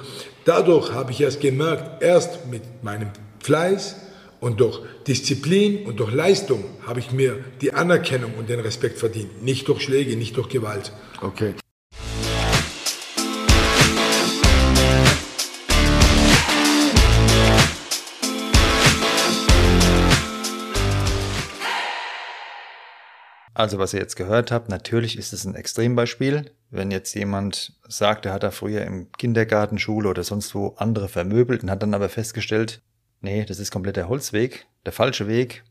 dadurch 0.45 0.93
habe 0.93 1.11
ich 1.11 1.21
erst 1.21 1.41
gemerkt, 1.41 2.03
erst 2.03 2.47
mit 2.47 2.63
meinem 2.85 3.09
Fleiß, 3.41 3.97
und 4.41 4.61
durch 4.61 4.81
Disziplin 5.07 5.85
und 5.87 5.99
durch 5.99 6.13
Leistung 6.13 6.65
habe 6.87 7.01
ich 7.01 7.11
mir 7.11 7.45
die 7.61 7.73
Anerkennung 7.73 8.35
und 8.39 8.49
den 8.49 8.61
Respekt 8.61 8.99
verdient. 8.99 9.43
Nicht 9.43 9.67
durch 9.67 9.83
Schläge, 9.83 10.17
nicht 10.17 10.37
durch 10.37 10.49
Gewalt. 10.49 10.93
Okay. 11.21 11.55
Also 23.59 23.81
was 23.81 23.93
ihr 23.93 23.99
jetzt 23.99 24.15
gehört 24.15 24.53
habt, 24.53 24.69
natürlich 24.69 25.19
ist 25.19 25.33
es 25.33 25.45
ein 25.45 25.57
Extrembeispiel. 25.57 26.53
Wenn 26.71 26.93
jetzt 26.93 27.13
jemand 27.15 27.73
sagt, 27.89 28.25
er 28.25 28.33
hat 28.33 28.45
da 28.45 28.53
früher 28.53 28.83
im 28.83 29.11
Kindergarten, 29.11 29.81
Schule 29.81 30.09
oder 30.09 30.23
sonst 30.23 30.55
wo 30.55 30.77
andere 30.77 31.09
vermöbelt 31.09 31.65
und 31.65 31.71
hat 31.71 31.83
dann 31.83 31.93
aber 31.93 32.09
festgestellt, 32.09 32.83
nee, 33.21 33.45
das 33.45 33.59
ist 33.59 33.73
komplett 33.73 33.97
der 33.97 34.09
Holzweg, 34.09 34.69
der 34.87 34.93
falsche 34.93 35.27
Weg, 35.27 35.65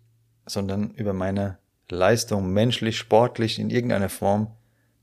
sondern 0.46 0.92
über 0.96 1.14
meine 1.14 1.60
Leistung, 1.88 2.52
menschlich, 2.52 2.98
sportlich, 2.98 3.58
in 3.58 3.70
irgendeiner 3.70 4.10
Form, 4.10 4.52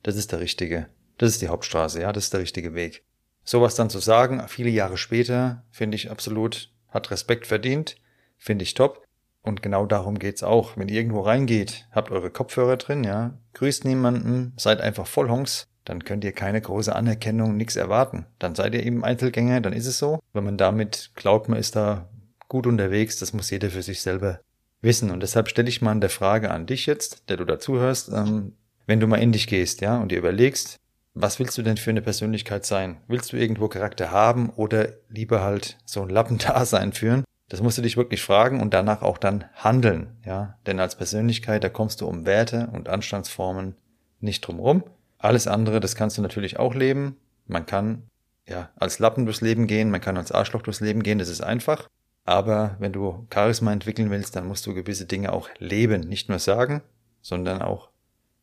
das 0.03 0.16
ist 0.16 0.33
der 0.33 0.40
richtige. 0.40 0.87
Das 1.16 1.31
ist 1.31 1.40
die 1.40 1.49
Hauptstraße, 1.49 2.03
ja, 2.03 2.12
das 2.12 2.25
ist 2.25 2.35
der 2.35 2.40
richtige 2.40 2.75
Weg. 2.75 3.03
Sowas 3.44 3.77
dann 3.77 3.88
zu 3.88 3.99
sagen, 3.99 4.47
viele 4.47 4.68
Jahre 4.68 4.99
später, 4.99 5.64
finde 5.70 5.94
ich 5.94 6.11
absolut, 6.11 6.70
hat 6.90 7.11
Respekt 7.11 7.47
verdient, 7.47 7.97
finde 8.37 8.62
ich 8.62 8.75
top. 8.75 9.04
Und 9.44 9.62
genau 9.62 9.85
darum 9.85 10.18
geht's 10.18 10.42
auch. 10.42 10.76
Wenn 10.76 10.88
ihr 10.88 10.96
irgendwo 10.96 11.20
reingeht, 11.20 11.87
habt 11.92 12.11
eure 12.11 12.30
Kopfhörer 12.30 12.78
drin, 12.78 13.04
ja, 13.04 13.35
grüßt 13.52 13.85
niemanden, 13.85 14.54
seid 14.57 14.80
einfach 14.80 15.07
Vollhongs, 15.07 15.68
dann 15.85 16.02
könnt 16.02 16.24
ihr 16.24 16.33
keine 16.33 16.61
große 16.61 16.94
Anerkennung, 16.94 17.57
nichts 17.57 17.76
erwarten. 17.76 18.24
Dann 18.38 18.54
seid 18.54 18.74
ihr 18.74 18.85
eben 18.85 19.04
Einzelgänger, 19.04 19.61
dann 19.61 19.74
ist 19.74 19.87
es 19.87 19.98
so. 19.98 20.18
Wenn 20.33 20.44
man 20.44 20.57
damit 20.57 21.11
glaubt, 21.14 21.50
man 21.50 21.59
ist 21.59 21.76
da 21.76 22.09
gut 22.48 22.66
unterwegs, 22.66 23.18
das 23.18 23.35
muss 23.35 23.50
jeder 23.50 23.68
für 23.68 23.83
sich 23.83 24.00
selber 24.00 24.40
wissen. 24.80 25.11
Und 25.11 25.22
deshalb 25.22 25.48
stelle 25.48 25.68
ich 25.68 25.83
mal 25.83 25.90
eine 25.90 26.09
Frage 26.09 26.50
an 26.50 26.64
dich 26.64 26.87
jetzt, 26.87 27.28
der 27.28 27.37
du 27.37 27.44
dazuhörst, 27.44 28.11
ähm, 28.14 28.54
wenn 28.87 29.00
du 29.00 29.07
mal 29.07 29.20
in 29.20 29.33
dich 29.33 29.46
gehst, 29.46 29.83
ja, 29.83 30.00
und 30.00 30.11
dir 30.11 30.18
überlegst, 30.18 30.78
was 31.12 31.38
willst 31.38 31.57
du 31.59 31.62
denn 31.62 31.76
für 31.76 31.90
eine 31.90 32.02
Persönlichkeit 32.02 32.64
sein? 32.64 32.96
Willst 33.07 33.33
du 33.33 33.37
irgendwo 33.37 33.68
Charakter 33.68 34.11
haben 34.11 34.50
oder 34.50 34.88
lieber 35.09 35.42
halt 35.42 35.78
so 35.85 36.02
ein 36.02 36.09
Lappendasein 36.09 36.92
führen? 36.94 37.24
Das 37.55 37.62
musst 37.62 37.79
du 37.79 37.83
dich 37.83 37.97
wirklich 37.97 38.21
fragen 38.21 38.61
und 38.61 38.75
danach 38.75 39.01
auch 39.01 39.17
dann 39.17 39.45
handeln, 39.55 40.17
ja. 40.27 40.59
Denn 40.67 40.81
als 40.81 40.97
Persönlichkeit, 40.97 41.62
da 41.62 41.69
kommst 41.69 42.01
du 42.01 42.09
um 42.09 42.27
Werte 42.27 42.69
und 42.73 42.88
Anstandsformen 42.88 43.77
nicht 44.19 44.40
drum 44.40 44.59
rum. 44.59 44.83
Alles 45.19 45.47
andere, 45.47 45.79
das 45.79 45.95
kannst 45.95 46.19
du 46.19 46.23
natürlich 46.23 46.59
auch 46.59 46.75
leben. 46.75 47.17
Man 47.47 47.64
kann, 47.64 48.11
ja, 48.49 48.71
als 48.75 48.99
Lappen 48.99 49.25
durchs 49.25 49.40
Leben 49.40 49.69
gehen, 49.69 49.93
man 49.93 50.01
kann 50.01 50.17
als 50.17 50.33
Arschloch 50.33 50.62
durchs 50.62 50.81
Leben 50.81 51.05
gehen, 51.05 51.21
das 51.21 51.29
ist 51.29 51.43
einfach. 51.43 51.88
Aber 52.25 52.75
wenn 52.81 52.93
du 52.93 53.25
Charisma 53.33 53.73
entwickeln 53.73 54.11
willst, 54.11 54.35
dann 54.35 54.49
musst 54.49 54.67
du 54.67 54.75
gewisse 54.75 55.07
Dinge 55.07 55.33
auch 55.33 55.49
leben, 55.59 56.01
nicht 56.01 56.29
nur 56.29 56.40
sagen, 56.40 56.83
sondern 57.23 57.62
auch 57.62 57.90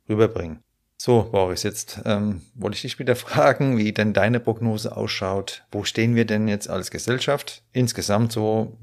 rüberbringen. 0.08 0.64
So, 0.96 1.24
Boris, 1.24 1.64
jetzt 1.64 2.00
ähm, 2.06 2.44
wollte 2.54 2.76
ich 2.76 2.84
dich 2.84 2.98
wieder 2.98 3.16
fragen, 3.18 3.78
wie 3.78 3.92
denn 3.92 4.14
deine 4.14 4.40
Prognose 4.40 4.96
ausschaut. 4.96 5.66
Wo 5.70 5.84
stehen 5.84 6.16
wir 6.16 6.24
denn 6.24 6.48
jetzt 6.48 6.70
als 6.70 6.92
Gesellschaft 6.92 7.62
insgesamt 7.74 8.32
so 8.32 8.78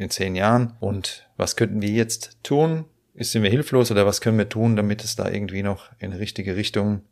in 0.00 0.10
zehn 0.10 0.34
Jahren? 0.34 0.76
Und 0.80 1.28
was 1.36 1.56
könnten 1.56 1.82
wir 1.82 1.90
jetzt 1.90 2.38
tun? 2.42 2.86
Sind 3.14 3.42
wir 3.42 3.50
hilflos 3.50 3.90
oder 3.90 4.06
was 4.06 4.20
können 4.20 4.38
wir 4.38 4.48
tun, 4.48 4.76
damit 4.76 5.04
es 5.04 5.14
da 5.14 5.28
irgendwie 5.28 5.62
noch 5.62 5.90
in 5.98 6.12
richtige 6.12 6.56
Richtung 6.56 7.02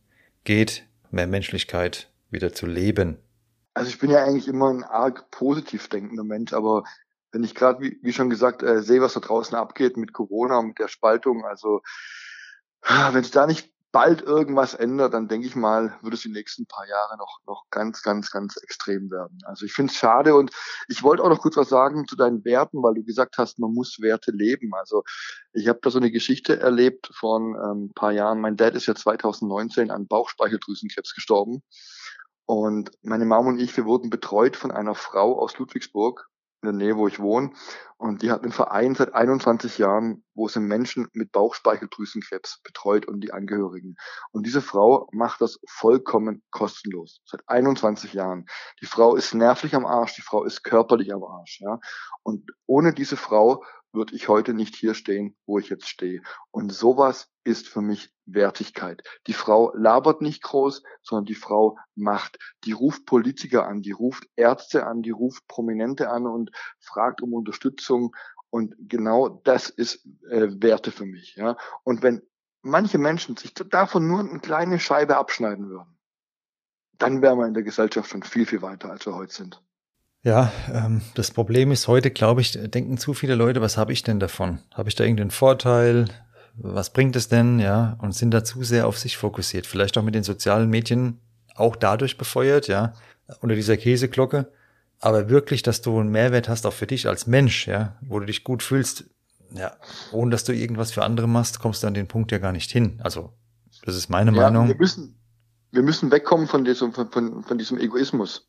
geht, 0.44 0.84
mehr 1.10 1.26
Menschlichkeit 1.26 2.10
wieder 2.30 2.52
zu 2.52 2.66
leben? 2.66 3.18
Also 3.74 3.90
ich 3.90 3.98
bin 3.98 4.10
ja 4.10 4.24
eigentlich 4.24 4.48
immer 4.48 4.70
ein 4.70 4.84
arg 4.84 5.30
positiv 5.30 5.88
denkender 5.88 6.24
Mensch, 6.24 6.52
aber 6.52 6.84
wenn 7.30 7.44
ich 7.44 7.54
gerade, 7.54 7.80
wie, 7.82 7.98
wie, 8.02 8.12
schon 8.12 8.30
gesagt, 8.30 8.62
äh, 8.62 8.82
sehe, 8.82 9.02
was 9.02 9.12
da 9.12 9.20
draußen 9.20 9.56
abgeht 9.56 9.98
mit 9.98 10.14
Corona, 10.14 10.62
mit 10.62 10.78
der 10.78 10.88
Spaltung, 10.88 11.44
also 11.44 11.82
wenn 13.12 13.20
es 13.20 13.30
da 13.30 13.46
nicht 13.46 13.70
bald 13.98 14.22
irgendwas 14.22 14.74
ändert, 14.74 15.12
dann 15.12 15.26
denke 15.26 15.48
ich 15.48 15.56
mal, 15.56 15.98
wird 16.02 16.14
es 16.14 16.20
die 16.20 16.28
nächsten 16.28 16.66
paar 16.66 16.86
Jahre 16.86 17.18
noch, 17.18 17.40
noch 17.48 17.64
ganz, 17.68 18.00
ganz, 18.04 18.30
ganz 18.30 18.56
extrem 18.56 19.10
werden. 19.10 19.40
Also 19.42 19.66
ich 19.66 19.72
finde 19.72 19.90
es 19.90 19.98
schade 19.98 20.36
und 20.36 20.52
ich 20.86 21.02
wollte 21.02 21.24
auch 21.24 21.28
noch 21.28 21.40
kurz 21.40 21.56
was 21.56 21.68
sagen 21.68 22.06
zu 22.06 22.14
deinen 22.14 22.44
Werten, 22.44 22.80
weil 22.80 22.94
du 22.94 23.02
gesagt 23.02 23.38
hast, 23.38 23.58
man 23.58 23.74
muss 23.74 24.00
Werte 24.00 24.30
leben. 24.30 24.72
Also 24.72 25.02
ich 25.52 25.66
habe 25.66 25.80
da 25.82 25.90
so 25.90 25.98
eine 25.98 26.12
Geschichte 26.12 26.60
erlebt 26.60 27.10
von 27.12 27.56
ähm, 27.56 27.86
ein 27.86 27.92
paar 27.92 28.12
Jahren. 28.12 28.40
Mein 28.40 28.56
Dad 28.56 28.76
ist 28.76 28.86
ja 28.86 28.94
2019 28.94 29.90
an 29.90 30.06
Bauchspeicheldrüsenkrebs 30.06 31.12
gestorben. 31.16 31.64
Und 32.46 32.92
meine 33.02 33.24
Mom 33.24 33.48
und 33.48 33.58
ich, 33.58 33.76
wir 33.76 33.84
wurden 33.84 34.10
betreut 34.10 34.56
von 34.56 34.70
einer 34.70 34.94
Frau 34.94 35.36
aus 35.40 35.58
Ludwigsburg, 35.58 36.28
in 36.62 36.68
der 36.68 36.86
Nähe, 36.86 36.96
wo 36.96 37.06
ich 37.06 37.20
wohne. 37.20 37.52
Und 37.96 38.22
die 38.22 38.30
hat 38.30 38.42
einen 38.42 38.52
Verein 38.52 38.94
seit 38.94 39.14
21 39.14 39.78
Jahren, 39.78 40.24
wo 40.34 40.46
sie 40.48 40.60
Menschen 40.60 41.08
mit 41.12 41.32
Bauchspeicheldrüsenkrebs 41.32 42.60
betreut 42.62 43.06
und 43.06 43.20
die 43.20 43.32
Angehörigen. 43.32 43.96
Und 44.30 44.46
diese 44.46 44.62
Frau 44.62 45.08
macht 45.12 45.40
das 45.40 45.58
vollkommen 45.68 46.42
kostenlos. 46.50 47.20
Seit 47.24 47.40
21 47.48 48.12
Jahren. 48.12 48.46
Die 48.80 48.86
Frau 48.86 49.16
ist 49.16 49.34
nervlich 49.34 49.74
am 49.74 49.84
Arsch, 49.84 50.14
die 50.14 50.22
Frau 50.22 50.44
ist 50.44 50.62
körperlich 50.62 51.12
am 51.12 51.24
Arsch, 51.24 51.60
ja. 51.60 51.80
Und 52.22 52.50
ohne 52.66 52.92
diese 52.92 53.16
Frau 53.16 53.64
würde 53.98 54.14
ich 54.14 54.28
heute 54.28 54.54
nicht 54.54 54.76
hier 54.76 54.94
stehen, 54.94 55.36
wo 55.44 55.58
ich 55.58 55.68
jetzt 55.68 55.88
stehe. 55.88 56.22
Und 56.52 56.72
sowas 56.72 57.28
ist 57.42 57.68
für 57.68 57.82
mich 57.82 58.14
Wertigkeit. 58.26 59.02
Die 59.26 59.32
Frau 59.32 59.74
labert 59.74 60.22
nicht 60.22 60.42
groß, 60.42 60.84
sondern 61.02 61.24
die 61.24 61.34
Frau 61.34 61.76
macht. 61.96 62.38
Die 62.64 62.72
ruft 62.72 63.06
Politiker 63.06 63.66
an, 63.66 63.82
die 63.82 63.90
ruft 63.90 64.28
Ärzte 64.36 64.86
an, 64.86 65.02
die 65.02 65.10
ruft 65.10 65.46
Prominente 65.48 66.10
an 66.10 66.26
und 66.26 66.52
fragt 66.78 67.22
um 67.22 67.34
Unterstützung. 67.34 68.14
Und 68.50 68.74
genau 68.78 69.40
das 69.44 69.68
ist 69.68 70.06
äh, 70.30 70.48
Werte 70.62 70.92
für 70.92 71.04
mich. 71.04 71.34
Ja. 71.34 71.56
Und 71.82 72.02
wenn 72.04 72.22
manche 72.62 72.98
Menschen 72.98 73.36
sich 73.36 73.52
davon 73.52 74.06
nur 74.06 74.20
eine 74.20 74.38
kleine 74.38 74.78
Scheibe 74.78 75.16
abschneiden 75.16 75.68
würden, 75.68 75.98
dann 76.98 77.20
wären 77.20 77.38
wir 77.38 77.46
in 77.46 77.54
der 77.54 77.64
Gesellschaft 77.64 78.10
schon 78.10 78.22
viel, 78.22 78.46
viel 78.46 78.62
weiter, 78.62 78.90
als 78.90 79.06
wir 79.06 79.14
heute 79.14 79.34
sind. 79.34 79.62
Ja, 80.28 80.52
ähm, 80.70 81.00
das 81.14 81.30
Problem 81.30 81.72
ist 81.72 81.88
heute, 81.88 82.10
glaube 82.10 82.42
ich, 82.42 82.52
denken 82.52 82.98
zu 82.98 83.14
viele 83.14 83.34
Leute, 83.34 83.62
was 83.62 83.78
habe 83.78 83.94
ich 83.94 84.02
denn 84.02 84.20
davon? 84.20 84.58
Habe 84.74 84.90
ich 84.90 84.94
da 84.94 85.04
irgendeinen 85.04 85.30
Vorteil? 85.30 86.04
Was 86.54 86.92
bringt 86.92 87.16
es 87.16 87.28
denn? 87.28 87.58
Ja, 87.58 87.96
und 88.02 88.14
sind 88.14 88.32
da 88.32 88.44
zu 88.44 88.62
sehr 88.62 88.86
auf 88.86 88.98
sich 88.98 89.16
fokussiert. 89.16 89.66
Vielleicht 89.66 89.96
auch 89.96 90.02
mit 90.02 90.14
den 90.14 90.24
sozialen 90.24 90.68
Medien 90.68 91.18
auch 91.54 91.76
dadurch 91.76 92.18
befeuert, 92.18 92.68
ja, 92.68 92.92
unter 93.40 93.54
dieser 93.54 93.78
Käseglocke. 93.78 94.52
Aber 95.00 95.30
wirklich, 95.30 95.62
dass 95.62 95.80
du 95.80 95.98
einen 95.98 96.10
Mehrwert 96.10 96.50
hast, 96.50 96.66
auch 96.66 96.74
für 96.74 96.86
dich 96.86 97.08
als 97.08 97.26
Mensch, 97.26 97.66
ja, 97.66 97.96
wo 98.02 98.20
du 98.20 98.26
dich 98.26 98.44
gut 98.44 98.62
fühlst, 98.62 99.04
ja, 99.54 99.72
ohne 100.12 100.30
dass 100.30 100.44
du 100.44 100.52
irgendwas 100.52 100.92
für 100.92 101.04
andere 101.04 101.26
machst, 101.26 101.58
kommst 101.58 101.82
du 101.82 101.86
an 101.86 101.94
den 101.94 102.06
Punkt 102.06 102.32
ja 102.32 102.38
gar 102.38 102.52
nicht 102.52 102.70
hin. 102.70 103.00
Also, 103.02 103.32
das 103.82 103.96
ist 103.96 104.10
meine 104.10 104.32
ja, 104.32 104.42
Meinung. 104.42 104.68
Wir 104.68 104.76
müssen, 104.76 105.18
wir 105.70 105.82
müssen 105.82 106.10
wegkommen 106.10 106.48
von 106.48 106.66
diesem, 106.66 106.92
von, 106.92 107.10
von, 107.10 107.44
von 107.44 107.56
diesem 107.56 107.78
Egoismus 107.78 108.46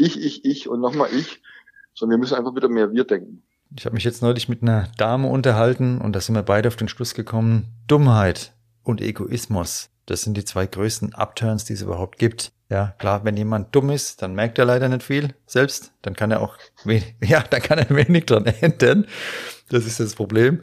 ich, 0.00 0.20
ich, 0.20 0.44
ich 0.44 0.68
und 0.68 0.80
nochmal 0.80 1.08
ich, 1.12 1.42
sondern 1.94 2.18
wir 2.18 2.20
müssen 2.20 2.34
einfach 2.34 2.54
wieder 2.54 2.68
mehr 2.68 2.92
wir 2.92 3.04
denken. 3.04 3.42
Ich 3.76 3.84
habe 3.84 3.94
mich 3.94 4.04
jetzt 4.04 4.22
neulich 4.22 4.48
mit 4.48 4.62
einer 4.62 4.88
Dame 4.96 5.28
unterhalten 5.28 6.00
und 6.00 6.14
da 6.14 6.20
sind 6.20 6.34
wir 6.34 6.42
beide 6.42 6.68
auf 6.68 6.76
den 6.76 6.88
Schluss 6.88 7.14
gekommen, 7.14 7.66
Dummheit 7.86 8.52
und 8.82 9.00
Egoismus, 9.00 9.90
das 10.10 10.22
sind 10.22 10.36
die 10.36 10.44
zwei 10.44 10.66
größten 10.66 11.14
Upturns, 11.14 11.64
die 11.66 11.74
es 11.74 11.82
überhaupt 11.82 12.18
gibt. 12.18 12.50
Ja, 12.68 12.96
klar, 12.98 13.24
wenn 13.24 13.36
jemand 13.36 13.74
dumm 13.74 13.90
ist, 13.90 14.22
dann 14.22 14.34
merkt 14.34 14.58
er 14.58 14.64
leider 14.64 14.88
nicht 14.88 15.04
viel 15.04 15.34
selbst, 15.46 15.92
dann 16.02 16.14
kann 16.14 16.32
er 16.32 16.40
auch 16.40 16.56
ja, 17.22 17.44
dann 17.48 17.62
kann 17.62 17.78
er 17.78 17.88
wenig 17.90 18.26
dran 18.26 18.46
ändern. 18.46 19.06
Das 19.68 19.86
ist 19.86 20.00
das 20.00 20.16
Problem. 20.16 20.62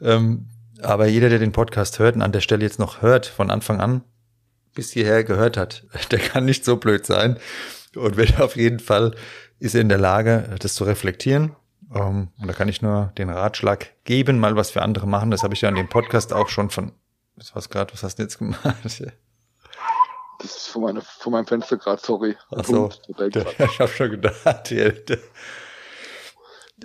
Ähm, 0.00 0.48
aber 0.82 1.06
jeder, 1.06 1.28
der 1.28 1.38
den 1.38 1.52
Podcast 1.52 2.00
hört 2.00 2.16
und 2.16 2.22
an 2.22 2.32
der 2.32 2.40
Stelle 2.40 2.64
jetzt 2.64 2.80
noch 2.80 3.00
hört, 3.00 3.26
von 3.26 3.50
Anfang 3.52 3.80
an 3.80 4.02
bis 4.74 4.90
hierher 4.90 5.22
gehört 5.22 5.56
hat, 5.56 5.86
der 6.10 6.18
kann 6.18 6.44
nicht 6.44 6.64
so 6.64 6.76
blöd 6.76 7.06
sein, 7.06 7.38
und 7.96 8.16
wird 8.16 8.40
auf 8.40 8.56
jeden 8.56 8.80
Fall 8.80 9.14
ist 9.58 9.74
er 9.74 9.80
in 9.80 9.88
der 9.88 9.98
Lage, 9.98 10.56
das 10.60 10.74
zu 10.74 10.84
reflektieren. 10.84 11.56
Ähm, 11.94 12.28
und 12.38 12.46
da 12.46 12.52
kann 12.52 12.68
ich 12.68 12.82
nur 12.82 13.12
den 13.18 13.30
Ratschlag 13.30 13.94
geben, 14.04 14.38
mal 14.38 14.56
was 14.56 14.70
für 14.70 14.82
andere 14.82 15.06
machen. 15.06 15.30
Das 15.30 15.42
habe 15.42 15.54
ich 15.54 15.62
ja 15.62 15.68
in 15.68 15.74
dem 15.74 15.88
Podcast 15.88 16.32
auch 16.32 16.48
schon 16.48 16.70
von, 16.70 16.92
was 17.36 17.54
war's 17.54 17.70
gerade, 17.70 17.92
was 17.92 18.02
hast 18.02 18.18
du 18.18 18.22
jetzt 18.22 18.38
gemacht? 18.38 18.62
Das 20.40 20.56
ist 20.56 20.68
von, 20.68 20.82
meine, 20.82 21.00
von 21.00 21.32
meinem 21.32 21.46
Fenster 21.46 21.76
gerade, 21.78 22.00
sorry. 22.00 22.36
Ach 22.54 22.64
so, 22.64 22.90
ich 23.18 23.80
habe 23.80 23.90
schon 23.90 24.10
gedacht. 24.12 24.70
Ja, 24.70 24.84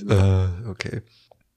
äh, 0.10 0.48
okay. 0.68 1.04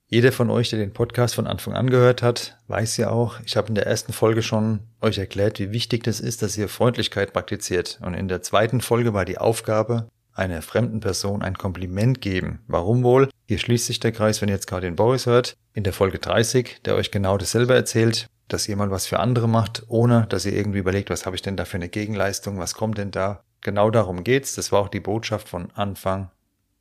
Jeder 0.08 0.30
von 0.30 0.50
euch, 0.50 0.70
der 0.70 0.78
den 0.78 0.92
Podcast 0.92 1.34
von 1.34 1.48
Anfang 1.48 1.74
an 1.74 1.90
gehört 1.90 2.22
hat, 2.22 2.56
weiß 2.68 2.96
ja 2.96 3.10
auch, 3.10 3.40
ich 3.44 3.56
habe 3.56 3.68
in 3.68 3.74
der 3.74 3.86
ersten 3.86 4.12
Folge 4.12 4.40
schon 4.40 4.80
euch 5.00 5.18
erklärt, 5.18 5.58
wie 5.58 5.72
wichtig 5.72 6.04
das 6.04 6.20
ist, 6.20 6.42
dass 6.42 6.56
ihr 6.56 6.68
Freundlichkeit 6.68 7.32
praktiziert. 7.32 7.98
Und 8.02 8.14
in 8.14 8.28
der 8.28 8.40
zweiten 8.40 8.80
Folge 8.80 9.14
war 9.14 9.24
die 9.24 9.38
Aufgabe, 9.38 10.08
einer 10.32 10.62
fremden 10.62 11.00
Person 11.00 11.42
ein 11.42 11.58
Kompliment 11.58 12.20
geben. 12.20 12.60
Warum 12.68 13.02
wohl? 13.02 13.30
Hier 13.48 13.58
schließt 13.58 13.86
sich 13.86 13.98
der 13.98 14.12
Kreis, 14.12 14.40
wenn 14.40 14.48
ihr 14.48 14.54
jetzt 14.54 14.68
gerade 14.68 14.86
den 14.86 14.94
Boris 14.94 15.26
hört, 15.26 15.56
in 15.72 15.82
der 15.82 15.92
Folge 15.92 16.20
30, 16.20 16.82
der 16.84 16.94
euch 16.94 17.10
genau 17.10 17.36
dasselbe 17.36 17.74
erzählt, 17.74 18.28
dass 18.46 18.68
mal 18.68 18.92
was 18.92 19.06
für 19.06 19.18
andere 19.18 19.48
macht, 19.48 19.82
ohne 19.88 20.26
dass 20.28 20.46
ihr 20.46 20.52
irgendwie 20.52 20.78
überlegt, 20.78 21.10
was 21.10 21.26
habe 21.26 21.34
ich 21.34 21.42
denn 21.42 21.56
da 21.56 21.64
für 21.64 21.78
eine 21.78 21.88
Gegenleistung, 21.88 22.60
was 22.60 22.74
kommt 22.74 22.98
denn 22.98 23.10
da? 23.10 23.42
Genau 23.60 23.90
darum 23.90 24.22
geht's. 24.22 24.54
Das 24.54 24.70
war 24.70 24.82
auch 24.82 24.88
die 24.88 25.00
Botschaft 25.00 25.48
von 25.48 25.72
Anfang 25.72 26.30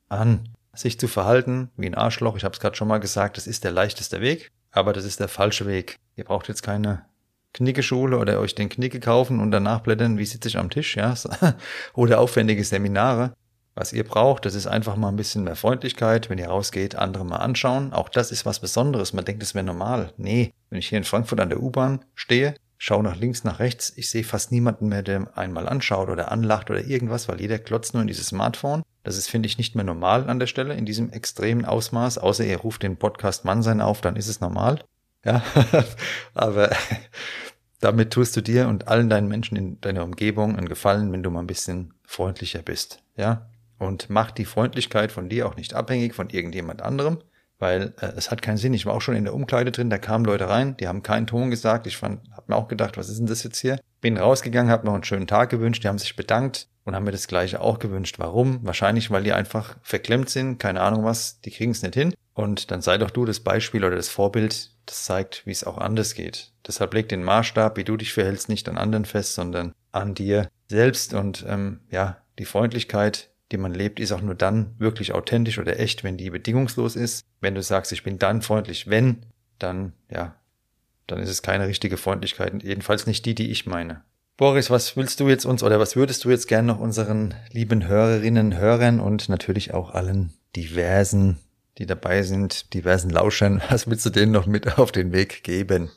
an 0.09 0.54
sich 0.75 0.99
zu 0.99 1.07
verhalten 1.07 1.69
wie 1.77 1.87
ein 1.87 1.95
Arschloch. 1.95 2.37
Ich 2.37 2.43
habe 2.43 2.53
es 2.53 2.59
gerade 2.59 2.75
schon 2.75 2.87
mal 2.87 2.99
gesagt, 2.99 3.37
das 3.37 3.47
ist 3.47 3.63
der 3.63 3.71
leichteste 3.71 4.21
Weg, 4.21 4.51
aber 4.71 4.93
das 4.93 5.05
ist 5.05 5.19
der 5.19 5.27
falsche 5.27 5.65
Weg. 5.65 5.97
Ihr 6.15 6.23
braucht 6.23 6.47
jetzt 6.47 6.63
keine 6.63 7.05
Knickeschule 7.53 8.17
oder 8.17 8.39
euch 8.39 8.55
den 8.55 8.69
Knicke 8.69 8.99
kaufen 8.99 9.39
und 9.39 9.51
danach 9.51 9.79
blättern, 9.79 10.17
wie 10.17 10.25
sitze 10.25 10.49
ich 10.49 10.57
am 10.57 10.69
Tisch, 10.69 10.97
ja, 10.97 11.13
oder 11.93 12.19
aufwendige 12.19 12.63
Seminare. 12.63 13.33
Was 13.77 13.91
ihr 13.91 14.05
braucht, 14.05 14.45
das 14.45 14.55
ist 14.55 14.67
einfach 14.67 14.95
mal 14.95 15.09
ein 15.09 15.17
bisschen 15.17 15.43
mehr 15.43 15.57
Freundlichkeit, 15.57 16.29
wenn 16.29 16.37
ihr 16.37 16.47
rausgeht, 16.47 16.95
andere 16.95 17.25
mal 17.25 17.37
anschauen. 17.37 17.91
Auch 17.91 18.07
das 18.07 18.31
ist 18.31 18.45
was 18.45 18.61
Besonderes. 18.61 19.11
Man 19.11 19.25
denkt, 19.25 19.43
es 19.43 19.53
wäre 19.53 19.65
normal. 19.65 20.13
Nee, 20.15 20.53
wenn 20.69 20.79
ich 20.79 20.87
hier 20.87 20.97
in 20.97 21.03
Frankfurt 21.03 21.41
an 21.41 21.49
der 21.49 21.61
U-Bahn 21.61 22.05
stehe, 22.13 22.55
schaue 22.77 23.03
nach 23.03 23.17
links, 23.17 23.43
nach 23.43 23.59
rechts, 23.59 23.91
ich 23.97 24.09
sehe 24.09 24.23
fast 24.23 24.53
niemanden 24.53 24.87
mehr, 24.87 25.03
der 25.03 25.37
einmal 25.37 25.67
anschaut 25.67 26.09
oder 26.09 26.31
anlacht 26.31 26.69
oder 26.69 26.85
irgendwas, 26.85 27.27
weil 27.27 27.41
jeder 27.41 27.59
klotzt 27.59 27.93
nur 27.93 28.01
in 28.01 28.07
dieses 28.07 28.27
Smartphone. 28.27 28.83
Das 29.05 29.17
ist, 29.17 29.29
finde 29.29 29.45
ich, 29.45 29.59
nicht 29.59 29.75
mehr 29.75 29.85
normal 29.85 30.27
an 30.27 30.39
der 30.39 30.47
Stelle 30.47 30.73
in 30.73 30.85
diesem 30.85 31.11
extremen 31.11 31.63
Ausmaß, 31.63 32.17
außer 32.17 32.43
ihr 32.43 32.57
ruft 32.57 32.81
den 32.81 32.97
Podcast 32.97 33.45
Mannsein 33.45 33.79
auf, 33.79 34.01
dann 34.01 34.15
ist 34.15 34.27
es 34.27 34.41
normal. 34.41 34.83
Ja, 35.23 35.43
aber 36.33 36.71
damit 37.79 38.11
tust 38.11 38.35
du 38.35 38.41
dir 38.41 38.67
und 38.67 38.87
allen 38.87 39.07
deinen 39.07 39.27
Menschen 39.27 39.57
in 39.57 39.79
deiner 39.79 40.03
Umgebung 40.03 40.57
einen 40.57 40.67
Gefallen, 40.67 41.11
wenn 41.11 41.21
du 41.21 41.29
mal 41.29 41.41
ein 41.41 41.47
bisschen 41.47 41.93
freundlicher 42.03 42.63
bist. 42.63 43.03
Ja, 43.15 43.47
und 43.77 44.09
mach 44.09 44.31
die 44.31 44.45
Freundlichkeit 44.45 45.11
von 45.11 45.29
dir 45.29 45.45
auch 45.47 45.55
nicht 45.55 45.75
abhängig 45.75 46.15
von 46.15 46.31
irgendjemand 46.31 46.81
anderem, 46.81 47.19
weil 47.59 47.93
äh, 48.01 48.07
es 48.17 48.31
hat 48.31 48.41
keinen 48.41 48.57
Sinn. 48.57 48.73
Ich 48.73 48.87
war 48.87 48.95
auch 48.95 49.01
schon 49.01 49.15
in 49.15 49.25
der 49.25 49.35
Umkleide 49.35 49.71
drin, 49.71 49.91
da 49.91 49.99
kamen 49.99 50.25
Leute 50.25 50.49
rein, 50.49 50.77
die 50.77 50.87
haben 50.87 51.03
keinen 51.03 51.27
Ton 51.27 51.51
gesagt. 51.51 51.85
Ich 51.85 51.97
fand, 51.97 52.21
hab 52.31 52.49
mir 52.49 52.55
auch 52.55 52.67
gedacht, 52.67 52.97
was 52.97 53.09
ist 53.09 53.19
denn 53.19 53.27
das 53.27 53.43
jetzt 53.43 53.59
hier? 53.59 53.79
Bin 54.01 54.17
rausgegangen, 54.17 54.71
hab 54.71 54.83
noch 54.83 54.95
einen 54.95 55.03
schönen 55.03 55.27
Tag 55.27 55.51
gewünscht, 55.51 55.83
die 55.83 55.89
haben 55.89 55.99
sich 55.99 56.15
bedankt 56.15 56.69
und 56.85 56.95
haben 56.95 57.03
mir 57.03 57.11
das 57.11 57.27
gleiche 57.27 57.59
auch 57.59 57.79
gewünscht. 57.79 58.19
Warum? 58.19 58.59
Wahrscheinlich, 58.63 59.11
weil 59.11 59.23
die 59.23 59.33
einfach 59.33 59.75
verklemmt 59.81 60.29
sind, 60.29 60.59
keine 60.59 60.81
Ahnung 60.81 61.03
was, 61.03 61.41
die 61.41 61.51
kriegen 61.51 61.71
es 61.71 61.81
nicht 61.81 61.95
hin. 61.95 62.13
Und 62.33 62.71
dann 62.71 62.81
sei 62.81 62.97
doch 62.97 63.09
du 63.09 63.25
das 63.25 63.39
Beispiel 63.39 63.83
oder 63.83 63.95
das 63.95 64.09
Vorbild, 64.09 64.71
das 64.85 65.03
zeigt, 65.03 65.45
wie 65.45 65.51
es 65.51 65.63
auch 65.63 65.77
anders 65.77 66.13
geht. 66.13 66.51
Deshalb 66.65 66.93
leg 66.93 67.09
den 67.09 67.23
Maßstab, 67.23 67.77
wie 67.77 67.83
du 67.83 67.97
dich 67.97 68.13
verhältst, 68.13 68.49
nicht 68.49 68.69
an 68.69 68.77
anderen 68.77 69.05
fest, 69.05 69.33
sondern 69.33 69.73
an 69.91 70.13
dir 70.13 70.47
selbst. 70.67 71.13
Und 71.13 71.43
ähm, 71.47 71.81
ja, 71.89 72.21
die 72.37 72.45
Freundlichkeit, 72.45 73.31
die 73.51 73.57
man 73.57 73.73
lebt, 73.73 73.99
ist 73.99 74.11
auch 74.11 74.21
nur 74.21 74.35
dann 74.35 74.75
wirklich 74.77 75.13
authentisch 75.13 75.57
oder 75.57 75.79
echt, 75.79 76.03
wenn 76.03 76.17
die 76.17 76.29
bedingungslos 76.29 76.95
ist. 76.95 77.25
Wenn 77.41 77.55
du 77.55 77.63
sagst, 77.63 77.91
ich 77.93 78.03
bin 78.03 78.19
dann 78.19 78.41
freundlich, 78.41 78.89
wenn, 78.89 79.25
dann 79.57 79.93
ja, 80.09 80.35
dann 81.07 81.19
ist 81.19 81.29
es 81.29 81.41
keine 81.41 81.67
richtige 81.67 81.97
Freundlichkeit. 81.97 82.63
Jedenfalls 82.63 83.07
nicht 83.07 83.25
die, 83.25 83.35
die 83.35 83.51
ich 83.51 83.65
meine. 83.65 84.03
Boris, 84.37 84.69
was 84.69 84.97
willst 84.97 85.21
du 85.21 85.29
jetzt 85.29 85.45
uns 85.45 85.63
oder 85.63 85.79
was 85.79 85.95
würdest 85.95 86.25
du 86.25 86.29
jetzt 86.29 86.49
gerne 86.49 86.67
noch 86.67 86.79
unseren 86.79 87.33
lieben 87.51 87.87
Hörerinnen, 87.87 88.57
Hörern 88.57 88.99
und 88.99 89.29
natürlich 89.29 89.73
auch 89.73 89.93
allen 89.93 90.33
diversen, 90.57 91.37
die 91.77 91.85
dabei 91.85 92.21
sind, 92.21 92.73
diversen 92.73 93.09
Lauschern, 93.09 93.61
was 93.69 93.87
willst 93.87 94.05
du 94.05 94.09
denen 94.09 94.33
noch 94.33 94.45
mit 94.45 94.77
auf 94.77 94.91
den 94.91 95.13
Weg 95.13 95.45
geben? 95.45 95.89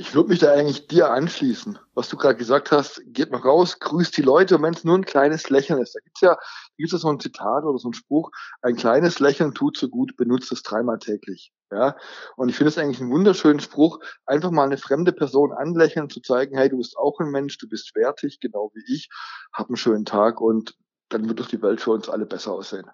Ich 0.00 0.14
würde 0.14 0.28
mich 0.28 0.38
da 0.38 0.52
eigentlich 0.52 0.86
dir 0.86 1.10
anschließen. 1.10 1.76
Was 1.94 2.08
du 2.08 2.16
gerade 2.16 2.36
gesagt 2.36 2.70
hast, 2.70 3.02
geht 3.06 3.32
mal 3.32 3.40
raus, 3.40 3.80
grüßt 3.80 4.16
die 4.16 4.22
Leute 4.22 4.54
und 4.54 4.62
wenn 4.62 4.72
es 4.72 4.84
nur 4.84 4.96
ein 4.96 5.04
kleines 5.04 5.50
Lächeln 5.50 5.82
ist. 5.82 5.92
Da 5.92 5.98
gibt's 5.98 6.20
ja, 6.20 6.38
gibt's 6.76 6.92
ja 6.92 6.98
so 6.98 7.08
ein 7.08 7.18
Zitat 7.18 7.64
oder 7.64 7.78
so 7.78 7.88
ein 7.88 7.94
Spruch, 7.94 8.30
ein 8.62 8.76
kleines 8.76 9.18
Lächeln 9.18 9.54
tut 9.54 9.76
so 9.76 9.88
gut, 9.88 10.16
benutzt 10.16 10.52
es 10.52 10.62
dreimal 10.62 11.00
täglich. 11.00 11.52
Ja, 11.72 11.96
und 12.36 12.48
ich 12.48 12.54
finde 12.54 12.68
es 12.68 12.78
eigentlich 12.78 13.00
einen 13.00 13.10
wunderschönen 13.10 13.58
Spruch, 13.58 13.98
einfach 14.24 14.52
mal 14.52 14.66
eine 14.66 14.78
fremde 14.78 15.12
Person 15.12 15.52
anlächeln, 15.52 16.08
zu 16.08 16.20
zeigen, 16.20 16.56
hey, 16.56 16.68
du 16.68 16.76
bist 16.76 16.96
auch 16.96 17.18
ein 17.18 17.32
Mensch, 17.32 17.58
du 17.58 17.68
bist 17.68 17.92
wertig, 17.96 18.38
genau 18.38 18.70
wie 18.74 18.94
ich, 18.94 19.08
hab 19.52 19.66
einen 19.66 19.76
schönen 19.76 20.04
Tag 20.04 20.40
und 20.40 20.76
dann 21.08 21.28
wird 21.28 21.40
doch 21.40 21.48
die 21.48 21.60
Welt 21.60 21.80
für 21.80 21.90
uns 21.90 22.08
alle 22.08 22.24
besser 22.24 22.52
aussehen. 22.52 22.88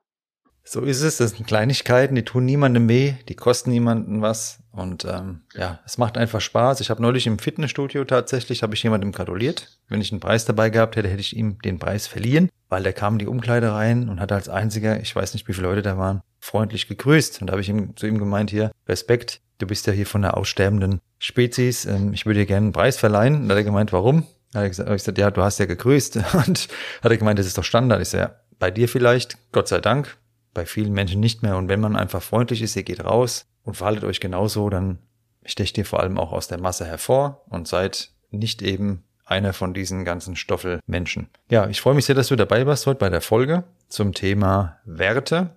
So 0.65 0.81
ist 0.81 1.03
es. 1.03 1.19
Das 1.19 1.33
sind 1.33 1.47
Kleinigkeiten, 1.47 2.15
die 2.15 2.25
tun 2.25 2.47
niemandem 2.47 2.89
weh, 2.89 3.15
die 3.29 3.35
kosten 3.35 3.71
niemanden 3.71 4.23
was. 4.23 4.61
Und 4.73 5.05
ähm, 5.05 5.43
ja, 5.55 5.79
es 5.85 5.99
macht 5.99 6.19
einfach 6.19 6.41
Spaß. 6.41 6.81
Ich 6.81 6.91
habe 6.91 7.03
neulich 7.03 7.27
im 7.27 7.39
Fitnessstudio 7.39 8.05
tatsächlich, 8.05 8.63
habe 8.63 8.75
ich 8.75 8.83
jemandem 8.83 9.13
gratuliert. 9.13 9.79
Wenn 9.89 10.01
ich 10.01 10.11
einen 10.11 10.21
Preis 10.21 10.47
dabei 10.47 10.71
gehabt 10.71 10.97
hätte, 10.97 11.09
hätte 11.09 11.21
ich 11.21 11.37
ihm 11.37 11.59
den 11.61 11.79
Preis 11.79 12.07
verliehen, 12.07 12.49
weil 12.69 12.83
der 12.83 12.93
kam 12.93 13.15
in 13.15 13.19
die 13.21 13.27
Umkleide 13.27 13.73
rein 13.73 14.09
und 14.09 14.21
hat 14.21 14.33
als 14.33 14.49
einziger, 14.49 15.01
ich 15.01 15.15
weiß 15.15 15.35
nicht, 15.35 15.47
wie 15.47 15.53
viele 15.53 15.69
Leute 15.69 15.83
da 15.83 15.97
waren, 15.97 16.23
freundlich 16.41 16.89
gegrüßt. 16.89 17.41
Und 17.41 17.49
da 17.49 17.53
habe 17.53 17.61
ich 17.61 17.69
ihm, 17.69 17.95
zu 17.97 18.07
ihm 18.07 18.19
gemeint, 18.19 18.51
hier, 18.51 18.73
Respekt, 18.89 19.43
du 19.59 19.67
bist 19.67 19.87
ja 19.87 19.93
hier 19.93 20.07
von 20.07 20.23
der 20.23 20.37
aussterbenden 20.37 21.01
Spezies. 21.19 21.85
Ähm, 21.85 22.15
ich 22.15 22.27
würde 22.27 22.41
dir 22.41 22.47
gerne 22.47 22.65
einen 22.65 22.73
Preis 22.73 22.97
verleihen. 22.97 23.43
Und 23.43 23.49
da 23.49 23.55
hat 23.55 23.61
er 23.61 23.65
gemeint, 23.65 23.93
warum? 23.93 24.27
Da 24.53 24.61
habe 24.61 24.69
ich 24.69 24.77
gesagt, 24.77 25.19
ja, 25.19 25.31
du 25.31 25.43
hast 25.43 25.59
ja 25.59 25.67
gegrüßt. 25.67 26.17
Und 26.47 26.69
hat 27.03 27.13
er 27.13 27.17
gemeint, 27.17 27.39
das 27.39 27.47
ist 27.47 27.59
doch 27.59 27.65
Standard. 27.65 28.01
Ich 28.01 28.09
sage, 28.09 28.25
ja, 28.25 28.37
bei 28.59 28.71
dir 28.71 28.89
vielleicht, 28.89 29.37
Gott 29.53 29.69
sei 29.69 29.81
Dank, 29.81 30.17
bei 30.55 30.67
vielen 30.67 30.93
Menschen 30.93 31.21
nicht 31.21 31.43
mehr. 31.43 31.57
Und 31.57 31.69
wenn 31.69 31.81
man 31.81 31.97
einfach 31.97 32.23
freundlich 32.23 32.63
ist, 32.63 32.77
ihr 32.77 32.83
geht 32.83 33.05
raus 33.05 33.47
und 33.65 33.77
verhaltet 33.77 34.05
euch 34.05 34.21
genauso, 34.21 34.71
dann 34.71 34.99
stecht 35.45 35.77
ihr 35.77 35.85
vor 35.85 36.01
allem 36.01 36.19
auch 36.19 36.33
aus 36.33 36.49
der 36.49 36.61
Masse 36.61 36.87
hervor 36.87 37.45
und 37.49 37.69
seid 37.69 38.11
nicht 38.31 38.63
eben 38.63 39.05
einer 39.27 39.53
von 39.53 39.75
diesen 39.75 40.05
ganzen 40.05 40.37
Stoffelmenschen. 40.37 41.29
Ja, 41.51 41.69
ich 41.69 41.81
freue 41.81 41.95
mich 41.95 42.05
sehr, 42.05 42.15
dass 42.15 42.29
du 42.29 42.37
dabei 42.37 42.67
warst 42.67 42.87
heute 42.87 42.99
bei 42.99 43.09
der 43.09 43.21
Folge 43.21 43.65
zum 43.89 44.13
Thema 44.13 44.79
Werte. 44.85 45.51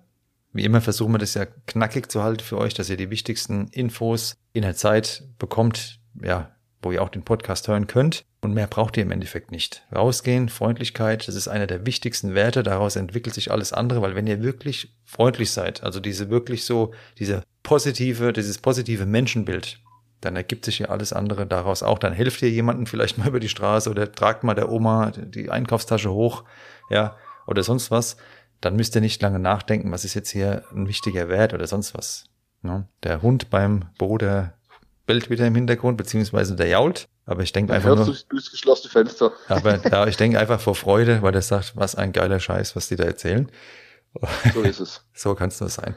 Wie 0.52 0.64
immer 0.64 0.80
versuchen 0.80 1.12
wir 1.12 1.18
das 1.18 1.34
ja 1.34 1.44
knackig 1.66 2.10
zu 2.10 2.22
halten 2.22 2.42
für 2.42 2.58
euch, 2.58 2.74
dass 2.74 2.88
ihr 2.88 2.96
die 2.96 3.10
wichtigsten 3.10 3.68
Infos 3.68 4.36
in 4.52 4.62
der 4.62 4.74
Zeit 4.74 5.22
bekommt, 5.38 6.00
ja, 6.22 6.50
wo 6.82 6.92
ihr 6.92 7.02
auch 7.02 7.10
den 7.10 7.24
Podcast 7.24 7.68
hören 7.68 7.86
könnt. 7.86 8.24
Und 8.40 8.54
mehr 8.54 8.68
braucht 8.68 8.96
ihr 8.96 9.02
im 9.02 9.10
Endeffekt 9.10 9.50
nicht. 9.50 9.84
Rausgehen, 9.94 10.48
Freundlichkeit, 10.48 11.26
das 11.26 11.34
ist 11.34 11.48
einer 11.48 11.66
der 11.66 11.84
wichtigsten 11.86 12.34
Werte. 12.34 12.62
Daraus 12.62 12.94
entwickelt 12.94 13.34
sich 13.34 13.50
alles 13.50 13.72
andere, 13.72 14.00
weil 14.00 14.14
wenn 14.14 14.28
ihr 14.28 14.42
wirklich 14.42 14.94
freundlich 15.04 15.50
seid, 15.50 15.82
also 15.82 15.98
diese 15.98 16.30
wirklich 16.30 16.64
so, 16.64 16.92
diese 17.18 17.42
positive, 17.64 18.32
dieses 18.32 18.58
positive 18.58 19.06
Menschenbild, 19.06 19.80
dann 20.20 20.36
ergibt 20.36 20.64
sich 20.64 20.80
ja 20.80 20.88
alles 20.88 21.12
andere 21.12 21.46
daraus 21.46 21.82
auch. 21.82 21.98
Dann 21.98 22.12
helft 22.12 22.42
ihr 22.42 22.50
jemanden 22.50 22.86
vielleicht 22.86 23.18
mal 23.18 23.28
über 23.28 23.40
die 23.40 23.48
Straße 23.48 23.90
oder 23.90 24.10
tragt 24.10 24.44
mal 24.44 24.54
der 24.54 24.70
Oma 24.70 25.10
die 25.10 25.50
Einkaufstasche 25.50 26.12
hoch, 26.12 26.44
ja, 26.90 27.16
oder 27.46 27.64
sonst 27.64 27.90
was. 27.90 28.16
Dann 28.60 28.76
müsst 28.76 28.94
ihr 28.94 29.00
nicht 29.00 29.22
lange 29.22 29.38
nachdenken, 29.38 29.90
was 29.90 30.04
ist 30.04 30.14
jetzt 30.14 30.30
hier 30.30 30.64
ein 30.72 30.88
wichtiger 30.88 31.28
Wert 31.28 31.54
oder 31.54 31.66
sonst 31.66 31.94
was. 31.94 32.24
Ne? 32.62 32.88
Der 33.02 33.22
Hund 33.22 33.50
beim 33.50 33.86
Boden 33.98 34.52
bellt 35.06 35.30
wieder 35.30 35.46
im 35.46 35.54
Hintergrund, 35.54 35.96
beziehungsweise 35.96 36.56
der 36.56 36.68
jault. 36.68 37.08
Aber 37.28 37.42
ich 37.42 37.52
denke 37.52 37.74
einfach 37.74 37.94
nur. 37.94 38.06
Du 38.06 38.14
durchs 38.30 38.50
geschlossene 38.50 38.90
Fenster. 38.90 39.32
Aber 39.48 39.86
ja, 39.90 40.06
ich 40.06 40.16
denke 40.16 40.38
einfach 40.38 40.58
vor 40.58 40.74
Freude, 40.74 41.20
weil 41.20 41.34
er 41.34 41.42
sagt, 41.42 41.76
was 41.76 41.94
ein 41.94 42.12
geiler 42.12 42.40
Scheiß, 42.40 42.74
was 42.74 42.88
die 42.88 42.96
da 42.96 43.04
erzählen. 43.04 43.52
So 44.54 44.62
ist 44.62 44.80
es. 44.80 45.04
so 45.12 45.34
kann 45.34 45.50
es 45.50 45.60
nur 45.60 45.68
sein. 45.68 45.94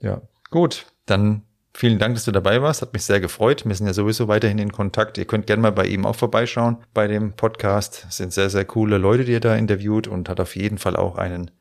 Ja, 0.00 0.22
gut. 0.50 0.86
Dann 1.06 1.42
vielen 1.72 2.00
Dank, 2.00 2.16
dass 2.16 2.24
du 2.24 2.32
dabei 2.32 2.60
warst. 2.60 2.82
Hat 2.82 2.92
mich 2.92 3.04
sehr 3.04 3.20
gefreut. 3.20 3.64
Wir 3.64 3.76
sind 3.76 3.86
ja 3.86 3.94
sowieso 3.94 4.26
weiterhin 4.26 4.58
in 4.58 4.72
Kontakt. 4.72 5.18
Ihr 5.18 5.24
könnt 5.24 5.46
gerne 5.46 5.62
mal 5.62 5.70
bei 5.70 5.86
ihm 5.86 6.04
auch 6.04 6.16
vorbeischauen 6.16 6.78
bei 6.92 7.06
dem 7.06 7.34
Podcast. 7.34 8.04
Es 8.08 8.16
sind 8.16 8.32
sehr, 8.32 8.50
sehr 8.50 8.64
coole 8.64 8.98
Leute, 8.98 9.24
die 9.24 9.34
er 9.34 9.40
da 9.40 9.54
interviewt 9.54 10.08
und 10.08 10.28
hat 10.28 10.40
auf 10.40 10.56
jeden 10.56 10.78
Fall 10.78 10.96
auch 10.96 11.16
einen 11.16 11.52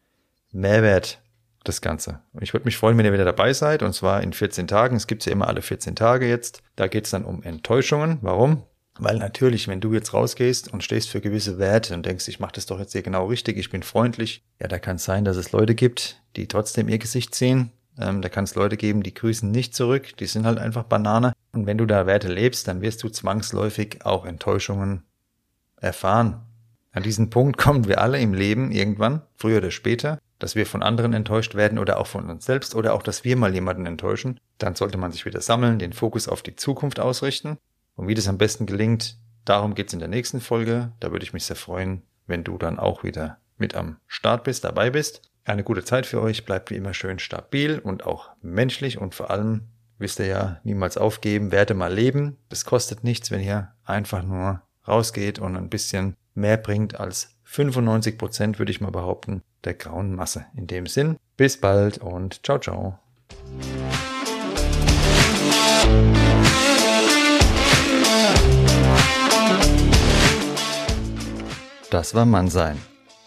Mehrwert 0.51 1.21
das 1.63 1.81
Ganze. 1.81 2.21
Ich 2.41 2.53
würde 2.53 2.65
mich 2.65 2.77
freuen, 2.77 2.97
wenn 2.97 3.05
ihr 3.05 3.13
wieder 3.13 3.25
dabei 3.25 3.53
seid, 3.53 3.83
und 3.83 3.93
zwar 3.93 4.21
in 4.21 4.33
14 4.33 4.67
Tagen. 4.67 4.95
Es 4.95 5.07
gibt 5.07 5.25
ja 5.25 5.31
immer 5.31 5.47
alle 5.47 5.61
14 5.61 5.95
Tage 5.95 6.27
jetzt. 6.27 6.61
Da 6.75 6.87
geht 6.87 7.05
es 7.05 7.11
dann 7.11 7.25
um 7.25 7.43
Enttäuschungen. 7.43 8.17
Warum? 8.21 8.63
Weil 8.99 9.17
natürlich, 9.17 9.67
wenn 9.67 9.81
du 9.81 9.93
jetzt 9.93 10.13
rausgehst 10.13 10.71
und 10.71 10.83
stehst 10.83 11.09
für 11.09 11.21
gewisse 11.21 11.57
Werte 11.57 11.95
und 11.95 12.05
denkst, 12.05 12.27
ich 12.27 12.39
mache 12.39 12.53
das 12.53 12.67
doch 12.67 12.79
jetzt 12.79 12.91
hier 12.91 13.01
genau 13.01 13.25
richtig, 13.25 13.57
ich 13.57 13.71
bin 13.71 13.81
freundlich, 13.81 14.43
ja, 14.59 14.67
da 14.67 14.77
kann 14.77 14.97
es 14.97 15.03
sein, 15.03 15.25
dass 15.25 15.35
es 15.35 15.51
Leute 15.51 15.73
gibt, 15.73 16.21
die 16.35 16.47
trotzdem 16.47 16.89
ihr 16.89 16.99
Gesicht 16.99 17.33
ziehen. 17.33 17.71
Ähm, 17.97 18.21
da 18.21 18.29
kann 18.29 18.43
es 18.43 18.55
Leute 18.55 18.77
geben, 18.77 19.01
die 19.01 19.13
grüßen 19.13 19.49
nicht 19.49 19.75
zurück, 19.75 20.15
die 20.17 20.25
sind 20.25 20.45
halt 20.45 20.59
einfach 20.59 20.83
Banane. 20.83 21.33
Und 21.53 21.65
wenn 21.65 21.77
du 21.77 21.85
da 21.85 22.05
Werte 22.05 22.31
lebst, 22.31 22.67
dann 22.67 22.81
wirst 22.81 23.01
du 23.03 23.09
zwangsläufig 23.09 24.05
auch 24.05 24.25
Enttäuschungen 24.25 25.03
erfahren. 25.77 26.41
An 26.91 27.03
diesen 27.03 27.31
Punkt 27.31 27.57
kommen 27.57 27.87
wir 27.87 27.99
alle 27.99 28.19
im 28.19 28.33
Leben 28.33 28.71
irgendwann, 28.71 29.23
früher 29.35 29.57
oder 29.57 29.71
später 29.71 30.19
dass 30.43 30.55
wir 30.55 30.65
von 30.65 30.83
anderen 30.83 31.13
enttäuscht 31.13 31.55
werden 31.55 31.79
oder 31.79 31.97
auch 32.01 32.07
von 32.07 32.29
uns 32.29 32.43
selbst 32.43 32.75
oder 32.75 32.95
auch, 32.95 33.01
dass 33.01 33.23
wir 33.23 33.37
mal 33.37 33.53
jemanden 33.53 33.85
enttäuschen, 33.85 34.41
dann 34.57 34.75
sollte 34.75 34.97
man 34.97 35.13
sich 35.13 35.25
wieder 35.25 35.39
sammeln, 35.39 35.79
den 35.79 35.93
Fokus 35.93 36.27
auf 36.27 36.41
die 36.41 36.57
Zukunft 36.57 36.99
ausrichten. 36.99 37.57
Und 37.95 38.09
wie 38.09 38.13
das 38.13 38.27
am 38.27 38.37
besten 38.37 38.65
gelingt, 38.65 39.15
darum 39.45 39.73
geht's 39.73 39.93
in 39.93 39.99
der 39.99 40.09
nächsten 40.09 40.41
Folge. 40.41 40.91
Da 40.99 41.13
würde 41.13 41.23
ich 41.23 41.31
mich 41.31 41.45
sehr 41.45 41.55
freuen, 41.55 42.01
wenn 42.27 42.43
du 42.43 42.57
dann 42.57 42.77
auch 42.77 43.05
wieder 43.05 43.37
mit 43.57 43.73
am 43.73 43.95
Start 44.05 44.43
bist, 44.43 44.65
dabei 44.65 44.89
bist. 44.89 45.21
Eine 45.45 45.63
gute 45.63 45.85
Zeit 45.85 46.05
für 46.05 46.21
euch, 46.21 46.43
bleibt 46.43 46.71
wie 46.71 46.75
immer 46.75 46.93
schön 46.93 47.19
stabil 47.19 47.79
und 47.79 48.05
auch 48.05 48.31
menschlich 48.41 48.97
und 48.97 49.15
vor 49.15 49.31
allem 49.31 49.69
wisst 49.97 50.19
ihr 50.19 50.25
ja, 50.25 50.59
niemals 50.65 50.97
aufgeben, 50.97 51.53
werde 51.53 51.73
mal 51.73 51.93
leben. 51.93 52.35
Das 52.49 52.65
kostet 52.65 53.05
nichts, 53.05 53.31
wenn 53.31 53.39
ihr 53.39 53.71
einfach 53.85 54.23
nur 54.23 54.61
rausgeht 54.85 55.39
und 55.39 55.55
ein 55.55 55.69
bisschen 55.69 56.17
mehr 56.33 56.57
bringt 56.57 56.99
als 56.99 57.32
95 57.53 58.17
Prozent, 58.17 58.57
würde 58.57 58.71
ich 58.71 58.81
mal 58.81 58.89
behaupten, 58.89 59.43
der 59.63 59.75
grauen 59.75 60.15
Masse. 60.15 60.45
In 60.57 60.65
dem 60.65 60.87
Sinn, 60.87 61.17
bis 61.37 61.61
bald 61.61 61.99
und 61.99 62.43
ciao, 62.43 62.57
ciao. 62.57 62.97
Das 71.91 72.15
war 72.15 72.25
Mannsein. 72.25 72.81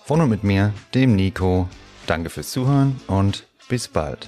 Von 0.05 0.21
und 0.21 0.29
mit 0.31 0.43
mir, 0.43 0.75
dem 0.93 1.15
Nico. 1.15 1.69
Danke 2.09 2.29
fürs 2.29 2.51
Zuhören 2.51 3.01
und 3.07 3.47
bis 3.69 3.87
bald. 3.87 4.27